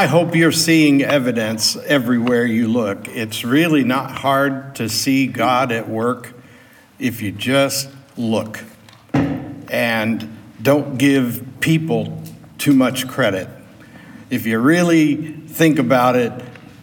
I 0.00 0.06
hope 0.06 0.34
you're 0.34 0.50
seeing 0.50 1.02
evidence 1.02 1.76
everywhere 1.76 2.46
you 2.46 2.68
look. 2.68 3.06
It's 3.08 3.44
really 3.44 3.84
not 3.84 4.10
hard 4.10 4.76
to 4.76 4.88
see 4.88 5.26
God 5.26 5.72
at 5.72 5.90
work 5.90 6.32
if 6.98 7.20
you 7.20 7.32
just 7.32 7.90
look 8.16 8.60
and 9.12 10.38
don't 10.62 10.96
give 10.96 11.46
people 11.60 12.22
too 12.56 12.72
much 12.72 13.08
credit. 13.08 13.46
If 14.30 14.46
you 14.46 14.58
really 14.58 15.16
think 15.16 15.78
about 15.78 16.16
it, 16.16 16.32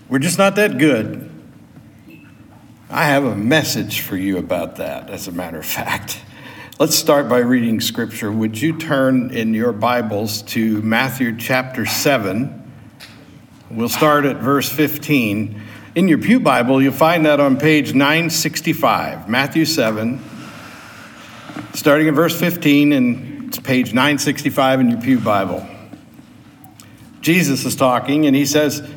we're 0.07 0.20
just 0.20 0.38
not 0.38 0.55
that 0.57 0.77
good. 0.77 1.27
I 2.88 3.05
have 3.05 3.23
a 3.23 3.36
message 3.36 4.02
for 4.02 4.15
you 4.15 4.38
about 4.38 4.76
that, 4.76 5.09
as 5.09 5.27
a 5.27 5.31
matter 5.31 5.57
of 5.57 5.65
fact. 5.81 6.21
Let's 6.77 6.95
start 6.95 7.27
by 7.27 7.40
reading 7.40 7.81
scripture. 7.81 8.31
Would 8.31 8.62
you 8.62 8.77
turn 8.77 9.31
in 9.31 9.55
your 9.55 9.73
Bibles 9.73 10.43
to 10.43 10.84
Matthew 10.84 11.35
chapter 11.35 11.88
7? 11.88 12.56
We'll 13.70 13.89
start 13.89 14.23
at 14.23 14.38
verse 14.38 14.70
15. 14.70 15.62
In 15.95 16.07
your 16.07 16.20
Pew 16.20 16.39
Bible, 16.39 16.81
you'll 16.81 16.94
find 16.94 17.26
that 17.26 17.41
on 17.41 17.57
page 17.57 17.93
965, 17.93 19.27
Matthew 19.27 19.66
7, 19.66 20.23
starting 21.73 22.07
at 22.07 22.13
verse 22.13 22.40
15, 22.40 22.93
and 22.93 23.48
it's 23.49 23.59
page 23.59 23.88
965 23.93 24.80
in 24.80 24.90
your 24.90 25.02
Pew 25.02 25.20
Bible. 25.20 25.67
Jesus 27.20 27.66
is 27.66 27.76
talking, 27.76 28.26
and 28.26 28.34
he 28.34 28.45
says, 28.45 28.90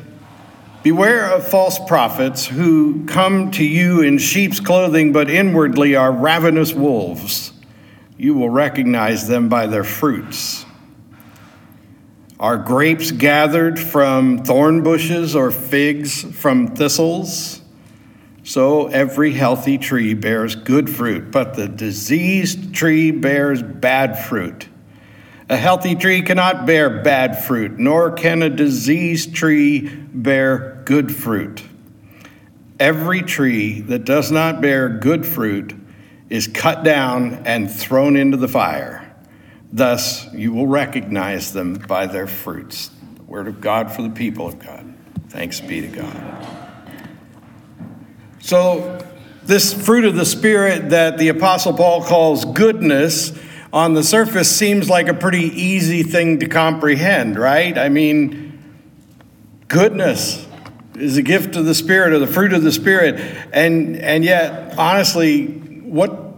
Beware 0.83 1.31
of 1.31 1.45
false 1.45 1.77
prophets 1.77 2.45
who 2.45 3.05
come 3.07 3.51
to 3.51 3.65
you 3.65 3.99
in 3.99 4.19
sheep's 4.19 4.61
clothing, 4.61 5.11
but 5.11 5.29
inwardly 5.29 5.97
are 5.97 6.13
ravenous 6.13 6.73
wolves. 6.73 7.51
You 8.17 8.35
will 8.35 8.49
recognize 8.49 9.27
them 9.27 9.49
by 9.49 9.67
their 9.67 9.83
fruits. 9.83 10.65
Are 12.41 12.57
grapes 12.57 13.11
gathered 13.11 13.77
from 13.79 14.43
thorn 14.43 14.81
bushes 14.81 15.35
or 15.35 15.51
figs 15.51 16.23
from 16.23 16.75
thistles? 16.75 17.61
So 18.43 18.87
every 18.87 19.33
healthy 19.33 19.77
tree 19.77 20.15
bears 20.15 20.55
good 20.55 20.89
fruit, 20.89 21.29
but 21.29 21.53
the 21.53 21.67
diseased 21.67 22.73
tree 22.73 23.11
bears 23.11 23.61
bad 23.61 24.17
fruit. 24.17 24.67
A 25.49 25.55
healthy 25.55 25.93
tree 25.93 26.23
cannot 26.23 26.65
bear 26.65 27.03
bad 27.03 27.43
fruit, 27.43 27.77
nor 27.77 28.09
can 28.09 28.41
a 28.41 28.49
diseased 28.49 29.35
tree 29.35 29.87
bear 29.87 30.81
good 30.85 31.15
fruit. 31.15 31.61
Every 32.79 33.21
tree 33.21 33.81
that 33.81 34.03
does 34.03 34.31
not 34.31 34.61
bear 34.61 34.89
good 34.89 35.27
fruit 35.27 35.75
is 36.31 36.47
cut 36.47 36.83
down 36.83 37.43
and 37.45 37.69
thrown 37.69 38.15
into 38.15 38.37
the 38.37 38.47
fire. 38.47 39.00
Thus, 39.73 40.31
you 40.33 40.51
will 40.53 40.67
recognize 40.67 41.53
them 41.53 41.75
by 41.75 42.05
their 42.05 42.27
fruits. 42.27 42.91
The 43.15 43.23
word 43.23 43.47
of 43.47 43.61
God 43.61 43.91
for 43.91 44.01
the 44.01 44.09
people 44.09 44.45
of 44.45 44.59
God. 44.59 44.93
Thanks 45.29 45.61
be 45.61 45.81
to 45.81 45.87
God. 45.87 46.47
So, 48.39 49.05
this 49.43 49.73
fruit 49.73 50.03
of 50.05 50.15
the 50.15 50.25
Spirit 50.25 50.89
that 50.89 51.17
the 51.17 51.29
Apostle 51.29 51.73
Paul 51.73 52.03
calls 52.03 52.43
goodness 52.43 53.31
on 53.71 53.93
the 53.93 54.03
surface 54.03 54.53
seems 54.53 54.89
like 54.89 55.07
a 55.07 55.13
pretty 55.13 55.45
easy 55.45 56.03
thing 56.03 56.39
to 56.39 56.47
comprehend, 56.47 57.39
right? 57.39 57.77
I 57.77 57.87
mean, 57.89 58.61
goodness 59.67 60.45
is 60.95 61.17
a 61.17 61.21
gift 61.21 61.55
of 61.55 61.65
the 61.65 61.73
Spirit 61.73 62.11
or 62.11 62.19
the 62.19 62.27
fruit 62.27 62.51
of 62.51 62.63
the 62.63 62.71
Spirit. 62.71 63.19
And, 63.53 63.95
and 63.95 64.25
yet, 64.25 64.77
honestly, 64.77 65.47
what 65.47 66.30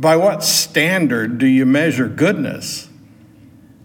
by 0.00 0.16
what 0.16 0.42
standard 0.42 1.36
do 1.36 1.46
you 1.46 1.66
measure 1.66 2.08
goodness? 2.08 2.88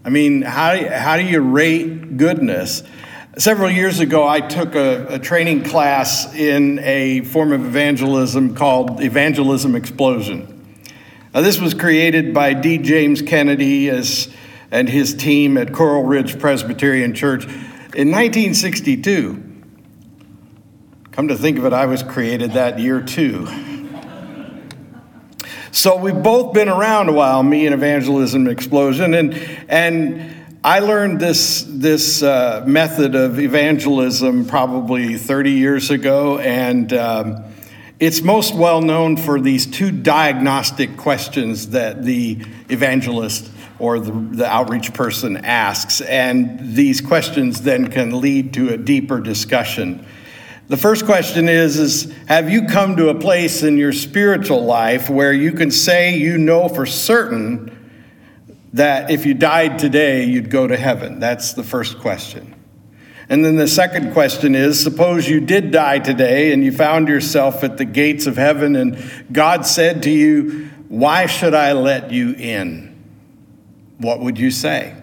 I 0.02 0.08
mean, 0.08 0.40
how, 0.40 0.88
how 0.88 1.18
do 1.18 1.22
you 1.22 1.40
rate 1.40 2.16
goodness? 2.16 2.82
Several 3.36 3.70
years 3.70 4.00
ago, 4.00 4.26
I 4.26 4.40
took 4.40 4.74
a, 4.74 5.16
a, 5.16 5.18
training 5.18 5.64
class 5.64 6.34
in 6.34 6.78
a 6.78 7.20
form 7.20 7.52
of 7.52 7.62
evangelism 7.66 8.54
called 8.54 9.02
Evangelism 9.02 9.74
Explosion. 9.74 10.78
Now, 11.34 11.42
this 11.42 11.60
was 11.60 11.74
created 11.74 12.32
by 12.32 12.54
D. 12.54 12.78
James 12.78 13.20
Kennedy 13.20 13.90
as, 13.90 14.34
and 14.70 14.88
his 14.88 15.12
team 15.12 15.58
at 15.58 15.74
Coral 15.74 16.04
Ridge 16.04 16.38
Presbyterian 16.38 17.12
Church 17.12 17.44
in 17.44 18.10
1962. 18.10 19.42
Come 21.12 21.28
to 21.28 21.36
think 21.36 21.58
of 21.58 21.66
it, 21.66 21.74
I 21.74 21.84
was 21.84 22.02
created 22.02 22.52
that 22.52 22.78
year 22.78 23.02
too. 23.02 23.75
So 25.72 25.96
we've 25.96 26.22
both 26.22 26.54
been 26.54 26.68
around 26.68 27.08
a 27.08 27.12
while, 27.12 27.42
me 27.42 27.66
and 27.66 27.74
Evangelism 27.74 28.46
Explosion, 28.46 29.14
and 29.14 29.34
and 29.68 30.34
I 30.62 30.78
learned 30.78 31.20
this 31.20 31.64
this 31.68 32.22
uh, 32.22 32.64
method 32.66 33.14
of 33.14 33.38
evangelism 33.38 34.46
probably 34.46 35.16
30 35.16 35.52
years 35.52 35.90
ago, 35.90 36.38
and 36.38 36.92
um, 36.92 37.44
it's 37.98 38.22
most 38.22 38.54
well 38.54 38.80
known 38.80 39.16
for 39.16 39.40
these 39.40 39.66
two 39.66 39.90
diagnostic 39.90 40.96
questions 40.96 41.70
that 41.70 42.04
the 42.04 42.44
evangelist 42.68 43.50
or 43.78 43.98
the, 43.98 44.12
the 44.12 44.46
outreach 44.46 44.94
person 44.94 45.36
asks, 45.38 46.00
and 46.00 46.74
these 46.74 47.00
questions 47.00 47.62
then 47.62 47.88
can 47.88 48.20
lead 48.20 48.54
to 48.54 48.70
a 48.70 48.76
deeper 48.76 49.20
discussion. 49.20 50.06
The 50.68 50.76
first 50.76 51.06
question 51.06 51.48
is, 51.48 51.78
is 51.78 52.12
have 52.26 52.50
you 52.50 52.66
come 52.66 52.96
to 52.96 53.08
a 53.10 53.14
place 53.14 53.62
in 53.62 53.78
your 53.78 53.92
spiritual 53.92 54.64
life 54.64 55.08
where 55.08 55.32
you 55.32 55.52
can 55.52 55.70
say 55.70 56.16
you 56.16 56.38
know 56.38 56.68
for 56.68 56.86
certain 56.86 57.72
that 58.72 59.10
if 59.10 59.24
you 59.26 59.32
died 59.32 59.78
today, 59.78 60.24
you'd 60.24 60.50
go 60.50 60.66
to 60.66 60.76
heaven? 60.76 61.20
That's 61.20 61.52
the 61.52 61.62
first 61.62 62.00
question. 62.00 62.56
And 63.28 63.44
then 63.44 63.54
the 63.54 63.68
second 63.68 64.12
question 64.12 64.56
is 64.56 64.82
suppose 64.82 65.28
you 65.28 65.40
did 65.40 65.70
die 65.70 66.00
today 66.00 66.52
and 66.52 66.64
you 66.64 66.72
found 66.72 67.06
yourself 67.06 67.62
at 67.62 67.76
the 67.76 67.84
gates 67.84 68.26
of 68.26 68.36
heaven 68.36 68.74
and 68.74 68.98
God 69.30 69.66
said 69.66 70.02
to 70.02 70.10
you, 70.10 70.68
Why 70.88 71.26
should 71.26 71.54
I 71.54 71.72
let 71.72 72.10
you 72.10 72.32
in? 72.32 72.92
What 73.98 74.18
would 74.18 74.36
you 74.36 74.50
say? 74.50 74.96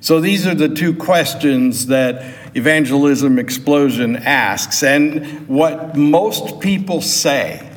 So 0.00 0.20
these 0.20 0.46
are 0.46 0.54
the 0.54 0.68
two 0.68 0.94
questions 0.94 1.86
that 1.86 2.37
Evangelism 2.54 3.38
Explosion 3.38 4.16
asks. 4.16 4.82
And 4.82 5.46
what 5.48 5.96
most 5.96 6.60
people 6.60 7.00
say 7.00 7.68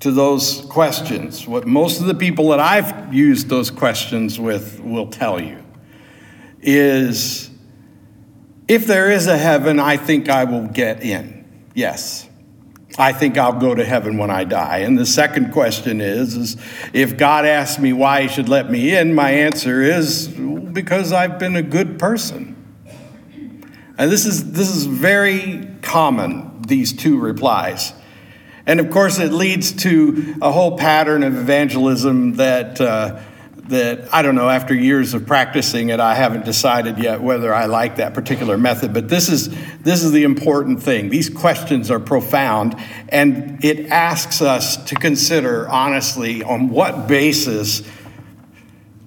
to 0.00 0.10
those 0.10 0.62
questions, 0.68 1.46
what 1.46 1.66
most 1.66 2.00
of 2.00 2.06
the 2.06 2.14
people 2.14 2.48
that 2.48 2.60
I've 2.60 3.14
used 3.14 3.48
those 3.48 3.70
questions 3.70 4.38
with 4.38 4.80
will 4.80 5.06
tell 5.06 5.40
you, 5.40 5.62
is 6.60 7.50
if 8.68 8.86
there 8.86 9.10
is 9.10 9.26
a 9.26 9.36
heaven, 9.36 9.78
I 9.78 9.96
think 9.96 10.28
I 10.28 10.44
will 10.44 10.66
get 10.66 11.02
in. 11.02 11.44
Yes. 11.74 12.28
I 12.98 13.12
think 13.12 13.38
I'll 13.38 13.58
go 13.58 13.74
to 13.74 13.84
heaven 13.84 14.18
when 14.18 14.30
I 14.30 14.44
die. 14.44 14.78
And 14.78 14.98
the 14.98 15.06
second 15.06 15.52
question 15.52 16.00
is, 16.00 16.36
is 16.36 16.56
if 16.92 17.16
God 17.16 17.46
asks 17.46 17.78
me 17.80 17.92
why 17.92 18.22
he 18.22 18.28
should 18.28 18.48
let 18.48 18.70
me 18.70 18.94
in, 18.94 19.14
my 19.14 19.30
answer 19.30 19.82
is 19.82 20.28
because 20.28 21.12
I've 21.12 21.38
been 21.38 21.56
a 21.56 21.62
good 21.62 21.98
person. 21.98 22.51
And 24.02 24.10
this 24.10 24.26
is 24.26 24.50
this 24.50 24.68
is 24.68 24.84
very 24.84 25.68
common, 25.80 26.62
these 26.62 26.92
two 26.92 27.20
replies. 27.20 27.92
And 28.66 28.80
of 28.80 28.90
course, 28.90 29.20
it 29.20 29.32
leads 29.32 29.70
to 29.84 30.34
a 30.42 30.50
whole 30.50 30.76
pattern 30.76 31.22
of 31.22 31.36
evangelism 31.36 32.34
that 32.34 32.80
uh, 32.80 33.20
that 33.68 34.12
I 34.12 34.22
don't 34.22 34.34
know, 34.34 34.48
after 34.48 34.74
years 34.74 35.14
of 35.14 35.24
practicing 35.24 35.90
it, 35.90 36.00
I 36.00 36.16
haven't 36.16 36.44
decided 36.44 36.98
yet 36.98 37.22
whether 37.22 37.54
I 37.54 37.66
like 37.66 37.94
that 37.96 38.12
particular 38.12 38.58
method. 38.58 38.92
But 38.92 39.08
this 39.08 39.28
is, 39.28 39.50
this 39.82 40.02
is 40.02 40.10
the 40.10 40.24
important 40.24 40.82
thing. 40.82 41.08
These 41.08 41.30
questions 41.30 41.88
are 41.88 42.00
profound, 42.00 42.74
and 43.08 43.64
it 43.64 43.86
asks 43.86 44.42
us 44.42 44.78
to 44.86 44.96
consider 44.96 45.68
honestly 45.68 46.42
on 46.42 46.70
what 46.70 47.06
basis 47.06 47.82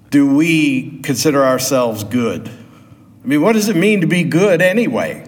do 0.09 0.33
we 0.33 1.01
consider 1.01 1.43
ourselves 1.43 2.05
good? 2.05 2.49
I 3.25 3.27
mean, 3.27 3.41
what 3.41 3.53
does 3.53 3.69
it 3.69 3.75
mean 3.75 4.01
to 4.01 4.07
be 4.07 4.21
good 4.21 4.61
anyway? 4.61 5.27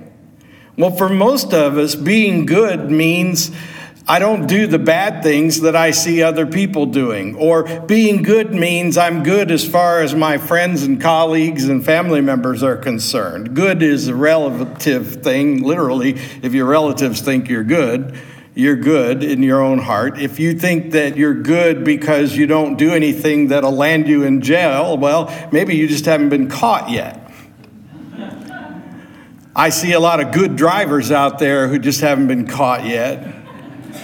Well, 0.77 0.91
for 0.91 1.09
most 1.09 1.51
of 1.51 1.79
us, 1.79 1.95
being 1.95 2.45
good 2.45 2.91
means 2.91 3.49
I 4.07 4.19
don't 4.19 4.45
do 4.45 4.67
the 4.67 4.77
bad 4.77 5.23
things 5.23 5.61
that 5.61 5.75
I 5.75 5.89
see 5.89 6.21
other 6.21 6.45
people 6.45 6.85
doing. 6.85 7.33
Or 7.37 7.63
being 7.87 8.21
good 8.21 8.53
means 8.53 8.99
I'm 8.99 9.23
good 9.23 9.49
as 9.49 9.67
far 9.67 10.01
as 10.01 10.13
my 10.13 10.37
friends 10.37 10.83
and 10.83 11.01
colleagues 11.01 11.67
and 11.67 11.83
family 11.83 12.21
members 12.21 12.61
are 12.61 12.77
concerned. 12.77 13.55
Good 13.55 13.81
is 13.81 14.09
a 14.09 14.13
relative 14.15 15.23
thing, 15.23 15.63
literally. 15.63 16.19
If 16.43 16.53
your 16.53 16.67
relatives 16.67 17.21
think 17.21 17.49
you're 17.49 17.63
good, 17.63 18.15
you're 18.53 18.75
good 18.75 19.23
in 19.23 19.41
your 19.41 19.63
own 19.63 19.79
heart. 19.79 20.19
If 20.19 20.39
you 20.39 20.53
think 20.53 20.91
that 20.91 21.17
you're 21.17 21.33
good 21.33 21.83
because 21.83 22.37
you 22.37 22.45
don't 22.45 22.77
do 22.77 22.91
anything 22.91 23.47
that'll 23.47 23.75
land 23.75 24.07
you 24.07 24.21
in 24.21 24.41
jail, 24.41 24.99
well, 24.99 25.49
maybe 25.51 25.75
you 25.75 25.87
just 25.87 26.05
haven't 26.05 26.29
been 26.29 26.47
caught 26.47 26.91
yet. 26.91 27.26
I 29.57 29.69
see 29.69 29.93
a 29.93 29.99
lot 29.99 30.19
of 30.19 30.31
good 30.31 30.55
drivers 30.55 31.11
out 31.11 31.39
there 31.39 31.67
who 31.67 31.79
just 31.79 32.01
haven't 32.01 32.27
been 32.27 32.45
caught 32.45 32.85
yet. 32.85 33.23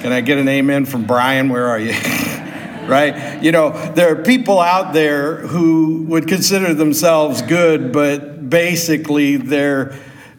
Can 0.02 0.12
I 0.12 0.22
get 0.22 0.40
an 0.40 0.48
amen 0.48 0.86
from 0.88 1.06
Brian? 1.06 1.50
Where 1.50 1.68
are 1.68 1.78
you? 1.78 1.92
right? 2.88 3.40
You 3.44 3.52
know, 3.52 3.70
there 3.94 4.12
are 4.12 4.24
people 4.24 4.60
out 4.60 4.94
there 4.94 5.38
who 5.38 6.06
would 6.06 6.28
consider 6.28 6.74
themselves 6.74 7.44
good, 7.44 7.92
but 7.92 8.50
basically 8.50 9.38
they're 9.38 9.96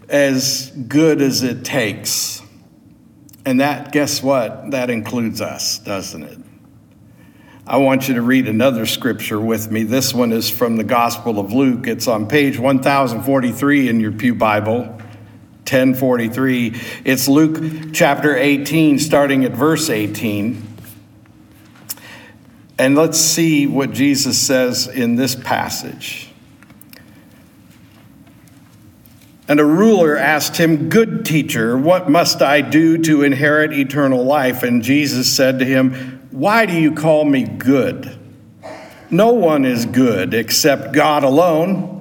as 0.09 0.73
good 0.89 1.23
as 1.23 1.45
it 1.45 1.65
takes. 1.65 2.43
And 3.47 3.61
that, 3.61 3.93
guess 3.93 4.21
what? 4.21 4.73
That 4.73 4.91
includes 4.91 5.41
us, 5.41 5.79
doesn't 5.79 6.25
it? 6.25 6.39
I 7.69 7.77
want 7.77 8.09
you 8.09 8.15
to 8.15 8.23
read 8.23 8.49
another 8.49 8.85
scripture 8.85 9.41
with 9.41 9.71
me. 9.71 9.85
This 9.85 10.13
one 10.13 10.33
is 10.33 10.51
from 10.51 10.77
the 10.77 10.85
Gospel 10.85 11.39
of 11.39 11.53
Luke. 11.53 11.87
It's 11.87 12.09
on 12.09 12.27
page 12.27 12.59
1043 12.59 13.89
in 13.89 14.01
your 14.01 14.13
Pew 14.13 14.35
Bible, 14.35 15.01
1043. 15.67 16.81
It's 17.05 17.29
Luke 17.29 17.93
chapter 17.93 18.37
18, 18.37 18.99
starting 18.99 19.45
at 19.45 19.53
verse 19.53 19.91
18. 19.91 20.63
And 22.79 22.97
let's 22.97 23.19
see 23.19 23.67
what 23.67 23.93
Jesus 23.93 24.39
says 24.39 24.89
in 24.89 25.17
this 25.17 25.35
passage. 25.35 26.31
And 29.47 29.61
a 29.61 29.65
ruler 29.65 30.17
asked 30.17 30.57
him, 30.57 30.89
Good 30.89 31.25
teacher, 31.25 31.77
what 31.77 32.09
must 32.09 32.43
I 32.43 32.63
do 32.63 32.99
to 32.99 33.23
inherit 33.23 33.73
eternal 33.73 34.25
life? 34.25 34.63
And 34.63 34.83
Jesus 34.83 35.35
said 35.35 35.59
to 35.59 35.65
him, 35.65 36.15
why 36.35 36.67
do 36.67 36.73
you 36.73 36.91
call 36.91 37.25
me 37.25 37.45
good? 37.45 38.19
No 39.09 39.35
one 39.35 39.65
is 39.65 39.87
good 39.87 40.35
except 40.35 40.93
God 40.93 41.23
alone. 41.23 41.94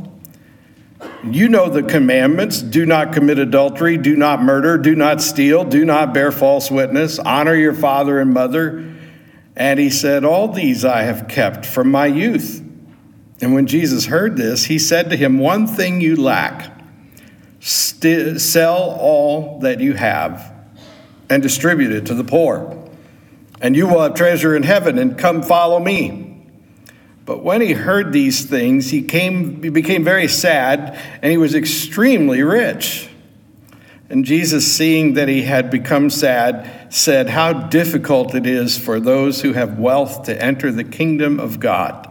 You 1.23 1.47
know 1.47 1.69
the 1.69 1.83
commandments. 1.83 2.61
Do 2.61 2.85
not 2.85 3.13
commit 3.13 3.39
adultery, 3.39 3.95
do 3.97 4.17
not 4.17 4.41
murder, 4.41 4.77
do 4.77 4.93
not 4.93 5.21
steal, 5.21 5.63
do 5.63 5.85
not 5.85 6.13
bear 6.13 6.31
false 6.31 6.69
witness, 6.69 7.17
honor 7.17 7.55
your 7.55 7.73
father 7.73 8.19
and 8.19 8.33
mother. 8.33 8.93
And 9.55 9.79
he 9.79 9.89
said, 9.89 10.25
All 10.25 10.49
these 10.49 10.83
I 10.83 11.03
have 11.03 11.27
kept 11.29 11.65
from 11.65 11.89
my 11.91 12.07
youth. 12.07 12.61
And 13.41 13.53
when 13.53 13.67
Jesus 13.67 14.05
heard 14.05 14.35
this, 14.35 14.65
he 14.65 14.77
said 14.77 15.09
to 15.11 15.15
him, 15.15 15.39
One 15.39 15.65
thing 15.65 16.01
you 16.01 16.15
lack. 16.15 16.71
St- 17.59 18.41
sell 18.41 18.97
all 18.99 19.59
that 19.59 19.79
you 19.79 19.93
have 19.93 20.53
and 21.29 21.41
distribute 21.41 21.93
it 21.93 22.05
to 22.07 22.13
the 22.13 22.23
poor. 22.25 22.91
And 23.61 23.77
you 23.77 23.87
will 23.87 24.01
have 24.01 24.15
treasure 24.15 24.55
in 24.57 24.63
heaven, 24.63 24.99
and 24.99 25.17
come 25.17 25.41
follow 25.41 25.79
me. 25.79 26.32
But 27.25 27.43
when 27.43 27.61
he 27.61 27.73
heard 27.73 28.11
these 28.11 28.45
things, 28.45 28.91
he, 28.91 29.01
came, 29.01 29.63
he 29.63 29.69
became 29.69 30.03
very 30.03 30.27
sad, 30.27 30.99
and 31.21 31.31
he 31.31 31.37
was 31.37 31.55
extremely 31.55 32.43
rich. 32.43 33.09
And 34.09 34.25
Jesus, 34.25 34.71
seeing 34.71 35.13
that 35.13 35.29
he 35.29 35.43
had 35.43 35.71
become 35.71 36.09
sad, 36.09 36.93
said, 36.93 37.29
How 37.29 37.53
difficult 37.53 38.35
it 38.35 38.45
is 38.45 38.77
for 38.77 38.99
those 38.99 39.41
who 39.41 39.53
have 39.53 39.79
wealth 39.79 40.23
to 40.23 40.39
enter 40.39 40.71
the 40.71 40.83
kingdom 40.83 41.39
of 41.39 41.59
God. 41.59 42.09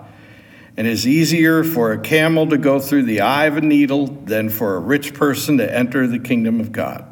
And 0.77 0.87
it 0.87 0.91
is 0.91 1.07
easier 1.07 1.63
for 1.63 1.93
a 1.93 2.01
camel 2.01 2.49
to 2.49 2.57
go 2.57 2.81
through 2.81 3.03
the 3.05 3.21
eye 3.21 3.45
of 3.45 3.59
a 3.59 3.61
needle 3.61 4.07
than 4.07 4.49
for 4.49 4.75
a 4.77 4.81
rich 4.81 5.13
person 5.13 5.59
to 5.59 5.77
enter 5.77 6.07
the 6.07 6.19
kingdom 6.19 6.59
of 6.59 6.73
God. 6.73 7.05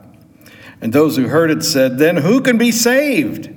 And 0.81 0.95
those 0.95 1.17
who 1.17 1.29
heard 1.29 1.51
it 1.51 1.63
said, 1.63 1.99
Then 1.99 2.17
who 2.17 2.41
can 2.41 2.57
be 2.57 2.73
saved? 2.73 3.55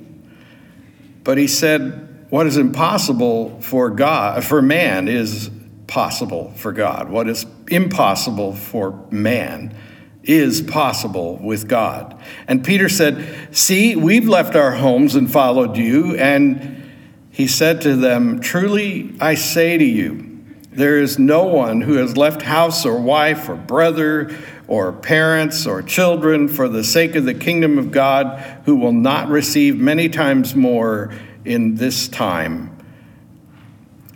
But 1.24 1.38
he 1.38 1.48
said, 1.48 2.13
what 2.34 2.48
is 2.48 2.58
impossible 2.58 3.62
for 3.62 3.92
God, 3.92 4.44
for 4.44 4.60
man, 4.60 5.08
is 5.08 5.52
possible 5.86 6.52
for 6.56 6.72
God. 6.72 7.08
What 7.08 7.30
is 7.30 7.46
impossible 7.68 8.56
for 8.56 9.06
man 9.12 9.78
is 10.24 10.60
possible 10.60 11.38
with 11.38 11.68
God. 11.68 12.20
And 12.48 12.66
Peter 12.66 12.90
said, 12.90 13.56
See, 13.56 13.96
we've 13.96 14.28
left 14.28 14.56
our 14.56 14.72
homes 14.72 15.14
and 15.14 15.32
followed 15.32 15.78
you. 15.78 16.16
And 16.16 16.92
he 17.30 17.46
said 17.46 17.82
to 17.82 17.96
them, 17.96 18.40
Truly 18.40 19.16
I 19.20 19.36
say 19.36 19.78
to 19.78 19.86
you, 19.86 20.44
there 20.72 20.98
is 20.98 21.20
no 21.20 21.44
one 21.44 21.82
who 21.82 21.98
has 21.98 22.18
left 22.18 22.42
house 22.42 22.84
or 22.84 23.00
wife 23.00 23.48
or 23.48 23.56
brother 23.56 24.36
or 24.68 24.92
parents 24.92 25.68
or 25.68 25.84
children 25.84 26.48
for 26.48 26.68
the 26.68 26.84
sake 26.84 27.14
of 27.14 27.26
the 27.26 27.36
kingdom 27.36 27.78
of 27.78 27.92
God 27.92 28.40
who 28.66 28.76
will 28.76 28.92
not 28.92 29.30
receive 29.30 29.78
many 29.78 30.10
times 30.10 30.56
more 30.56 31.14
in 31.46 31.76
this 31.76 32.08
time 32.08 32.78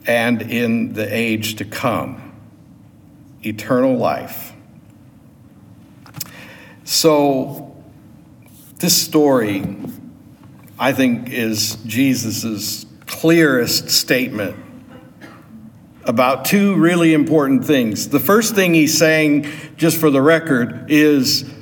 and 0.06 0.42
in 0.42 0.94
the 0.94 1.14
age 1.14 1.56
to 1.56 1.66
come 1.66 2.34
eternal 3.44 3.98
life. 3.98 4.54
So, 6.84 7.76
this 8.80 8.96
story, 8.96 9.66
I 10.80 10.94
think, 10.94 11.30
is 11.30 11.76
Jesus' 11.86 12.86
clearest 13.06 13.90
statement 13.90 14.56
about 16.06 16.46
two 16.46 16.76
really 16.76 17.14
important 17.14 17.66
things. 17.66 18.08
The 18.08 18.20
first 18.20 18.56
thing 18.56 18.74
he's 18.74 18.98
saying, 18.98 19.48
just 19.76 20.00
for 20.00 20.10
the 20.10 20.22
record, 20.22 20.90
is 20.90 21.54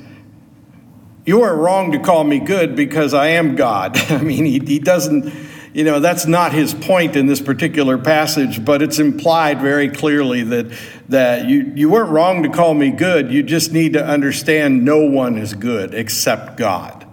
you 1.26 1.42
are 1.42 1.56
wrong 1.56 1.90
to 1.92 1.98
call 1.98 2.22
me 2.22 2.38
good 2.38 2.76
because 2.76 3.12
I 3.12 3.28
am 3.28 3.56
God. 3.56 3.98
I 4.10 4.18
mean, 4.18 4.44
he, 4.44 4.60
he 4.60 4.78
doesn't, 4.78 5.32
you 5.76 5.84
know, 5.84 6.00
that's 6.00 6.24
not 6.24 6.54
his 6.54 6.72
point 6.72 7.16
in 7.16 7.26
this 7.26 7.42
particular 7.42 7.98
passage, 7.98 8.64
but 8.64 8.80
it's 8.80 8.98
implied 8.98 9.60
very 9.60 9.90
clearly 9.90 10.42
that, 10.42 10.72
that 11.10 11.44
you, 11.50 11.70
you 11.74 11.90
weren't 11.90 12.08
wrong 12.08 12.44
to 12.44 12.48
call 12.48 12.72
me 12.72 12.90
good. 12.90 13.30
You 13.30 13.42
just 13.42 13.72
need 13.72 13.92
to 13.92 14.02
understand 14.02 14.86
no 14.86 15.04
one 15.04 15.36
is 15.36 15.52
good 15.52 15.92
except 15.92 16.56
God. 16.56 17.06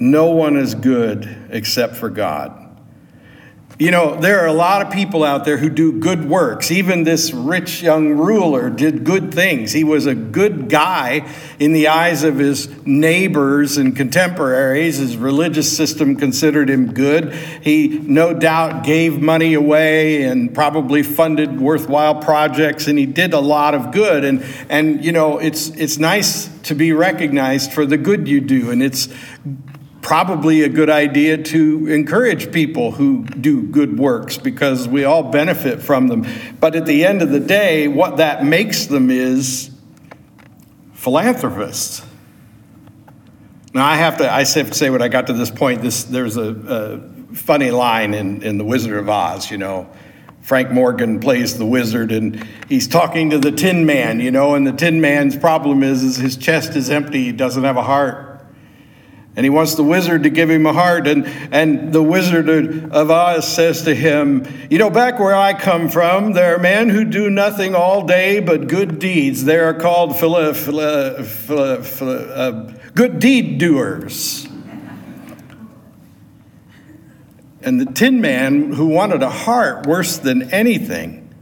No 0.00 0.32
one 0.32 0.56
is 0.56 0.74
good 0.74 1.46
except 1.48 1.94
for 1.94 2.10
God. 2.10 2.63
You 3.76 3.90
know, 3.90 4.14
there 4.14 4.38
are 4.40 4.46
a 4.46 4.52
lot 4.52 4.86
of 4.86 4.92
people 4.92 5.24
out 5.24 5.44
there 5.44 5.56
who 5.56 5.68
do 5.68 5.98
good 5.98 6.28
works. 6.28 6.70
Even 6.70 7.02
this 7.02 7.32
rich 7.32 7.82
young 7.82 8.10
ruler 8.10 8.70
did 8.70 9.02
good 9.02 9.34
things. 9.34 9.72
He 9.72 9.82
was 9.82 10.06
a 10.06 10.14
good 10.14 10.68
guy 10.68 11.28
in 11.58 11.72
the 11.72 11.88
eyes 11.88 12.22
of 12.22 12.38
his 12.38 12.68
neighbors 12.86 13.76
and 13.76 13.96
contemporaries. 13.96 14.98
His 14.98 15.16
religious 15.16 15.76
system 15.76 16.14
considered 16.14 16.70
him 16.70 16.92
good. 16.92 17.34
He 17.34 17.88
no 17.88 18.32
doubt 18.32 18.84
gave 18.84 19.20
money 19.20 19.54
away 19.54 20.22
and 20.22 20.54
probably 20.54 21.02
funded 21.02 21.60
worthwhile 21.60 22.20
projects, 22.20 22.86
and 22.86 22.96
he 22.96 23.06
did 23.06 23.34
a 23.34 23.40
lot 23.40 23.74
of 23.74 23.90
good. 23.90 24.24
And, 24.24 24.44
and 24.68 25.04
you 25.04 25.10
know, 25.10 25.38
it's, 25.38 25.70
it's 25.70 25.98
nice 25.98 26.48
to 26.62 26.76
be 26.76 26.92
recognized 26.92 27.72
for 27.72 27.86
the 27.86 27.98
good 27.98 28.28
you 28.28 28.40
do, 28.40 28.70
and 28.70 28.84
it's 28.84 29.08
probably 30.04 30.60
a 30.60 30.68
good 30.68 30.90
idea 30.90 31.38
to 31.38 31.86
encourage 31.86 32.52
people 32.52 32.92
who 32.92 33.24
do 33.24 33.62
good 33.62 33.98
works 33.98 34.36
because 34.36 34.86
we 34.86 35.04
all 35.04 35.22
benefit 35.22 35.80
from 35.80 36.08
them. 36.08 36.26
But 36.60 36.76
at 36.76 36.84
the 36.84 37.06
end 37.06 37.22
of 37.22 37.30
the 37.30 37.40
day, 37.40 37.88
what 37.88 38.18
that 38.18 38.44
makes 38.44 38.84
them 38.84 39.10
is 39.10 39.70
philanthropists. 40.92 42.06
Now, 43.72 43.86
I 43.86 43.96
have 43.96 44.18
to, 44.18 44.30
I 44.30 44.44
have 44.44 44.68
to 44.68 44.74
say 44.74 44.90
when 44.90 45.00
I 45.00 45.08
got 45.08 45.26
to 45.28 45.32
this 45.32 45.50
point, 45.50 45.80
this, 45.80 46.04
there's 46.04 46.36
a, 46.36 47.00
a 47.32 47.34
funny 47.34 47.70
line 47.70 48.12
in, 48.12 48.42
in 48.42 48.58
The 48.58 48.64
Wizard 48.64 48.98
of 48.98 49.08
Oz, 49.08 49.50
you 49.50 49.56
know. 49.56 49.88
Frank 50.42 50.70
Morgan 50.70 51.18
plays 51.18 51.56
the 51.56 51.64
wizard, 51.64 52.12
and 52.12 52.46
he's 52.68 52.86
talking 52.86 53.30
to 53.30 53.38
the 53.38 53.50
Tin 53.50 53.86
Man, 53.86 54.20
you 54.20 54.30
know, 54.30 54.54
and 54.54 54.66
the 54.66 54.72
Tin 54.72 55.00
Man's 55.00 55.34
problem 55.34 55.82
is, 55.82 56.02
is 56.02 56.16
his 56.16 56.36
chest 56.36 56.76
is 56.76 56.90
empty, 56.90 57.24
he 57.24 57.32
doesn't 57.32 57.64
have 57.64 57.78
a 57.78 57.82
heart. 57.82 58.33
And 59.36 59.44
he 59.44 59.50
wants 59.50 59.74
the 59.74 59.82
wizard 59.82 60.22
to 60.22 60.30
give 60.30 60.48
him 60.48 60.64
a 60.64 60.72
heart. 60.72 61.08
And, 61.08 61.26
and 61.50 61.92
the 61.92 62.02
wizard 62.02 62.48
of 62.92 63.10
Oz 63.10 63.52
says 63.52 63.82
to 63.82 63.94
him, 63.94 64.46
You 64.70 64.78
know, 64.78 64.90
back 64.90 65.18
where 65.18 65.34
I 65.34 65.54
come 65.54 65.88
from, 65.88 66.34
there 66.34 66.54
are 66.54 66.58
men 66.58 66.88
who 66.88 67.04
do 67.04 67.28
nothing 67.30 67.74
all 67.74 68.06
day 68.06 68.38
but 68.38 68.68
good 68.68 69.00
deeds. 69.00 69.44
They 69.44 69.58
are 69.58 69.74
called 69.74 70.18
phila, 70.18 70.54
phila, 70.54 71.24
phila, 71.24 71.82
phila, 71.82 72.16
uh, 72.16 72.72
good 72.94 73.18
deed 73.18 73.58
doers. 73.58 74.46
And 77.62 77.80
the 77.80 77.86
tin 77.86 78.20
man, 78.20 78.74
who 78.74 78.86
wanted 78.86 79.22
a 79.22 79.30
heart 79.30 79.86
worse 79.86 80.18
than 80.18 80.52
anything, 80.52 81.34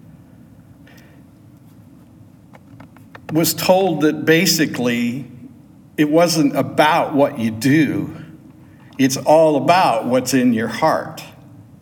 was 3.33 3.53
told 3.53 4.03
that 4.03 4.25
basically 4.25 5.32
it 5.97 6.09
wasn't 6.09 6.57
about 6.57 7.15
what 7.15 7.39
you 7.39 7.51
do, 7.51 8.17
it's 8.99 9.17
all 9.17 9.57
about 9.57 10.07
what's 10.07 10.35
in 10.35 10.53
your 10.53 10.69
heart. 10.69 11.23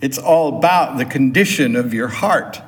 It's 0.01 0.19
all 0.19 0.59
about 0.59 0.97
the 0.97 1.05
condition 1.05 1.77
of 1.77 1.93
your 1.93 2.09
heart. 2.09 2.61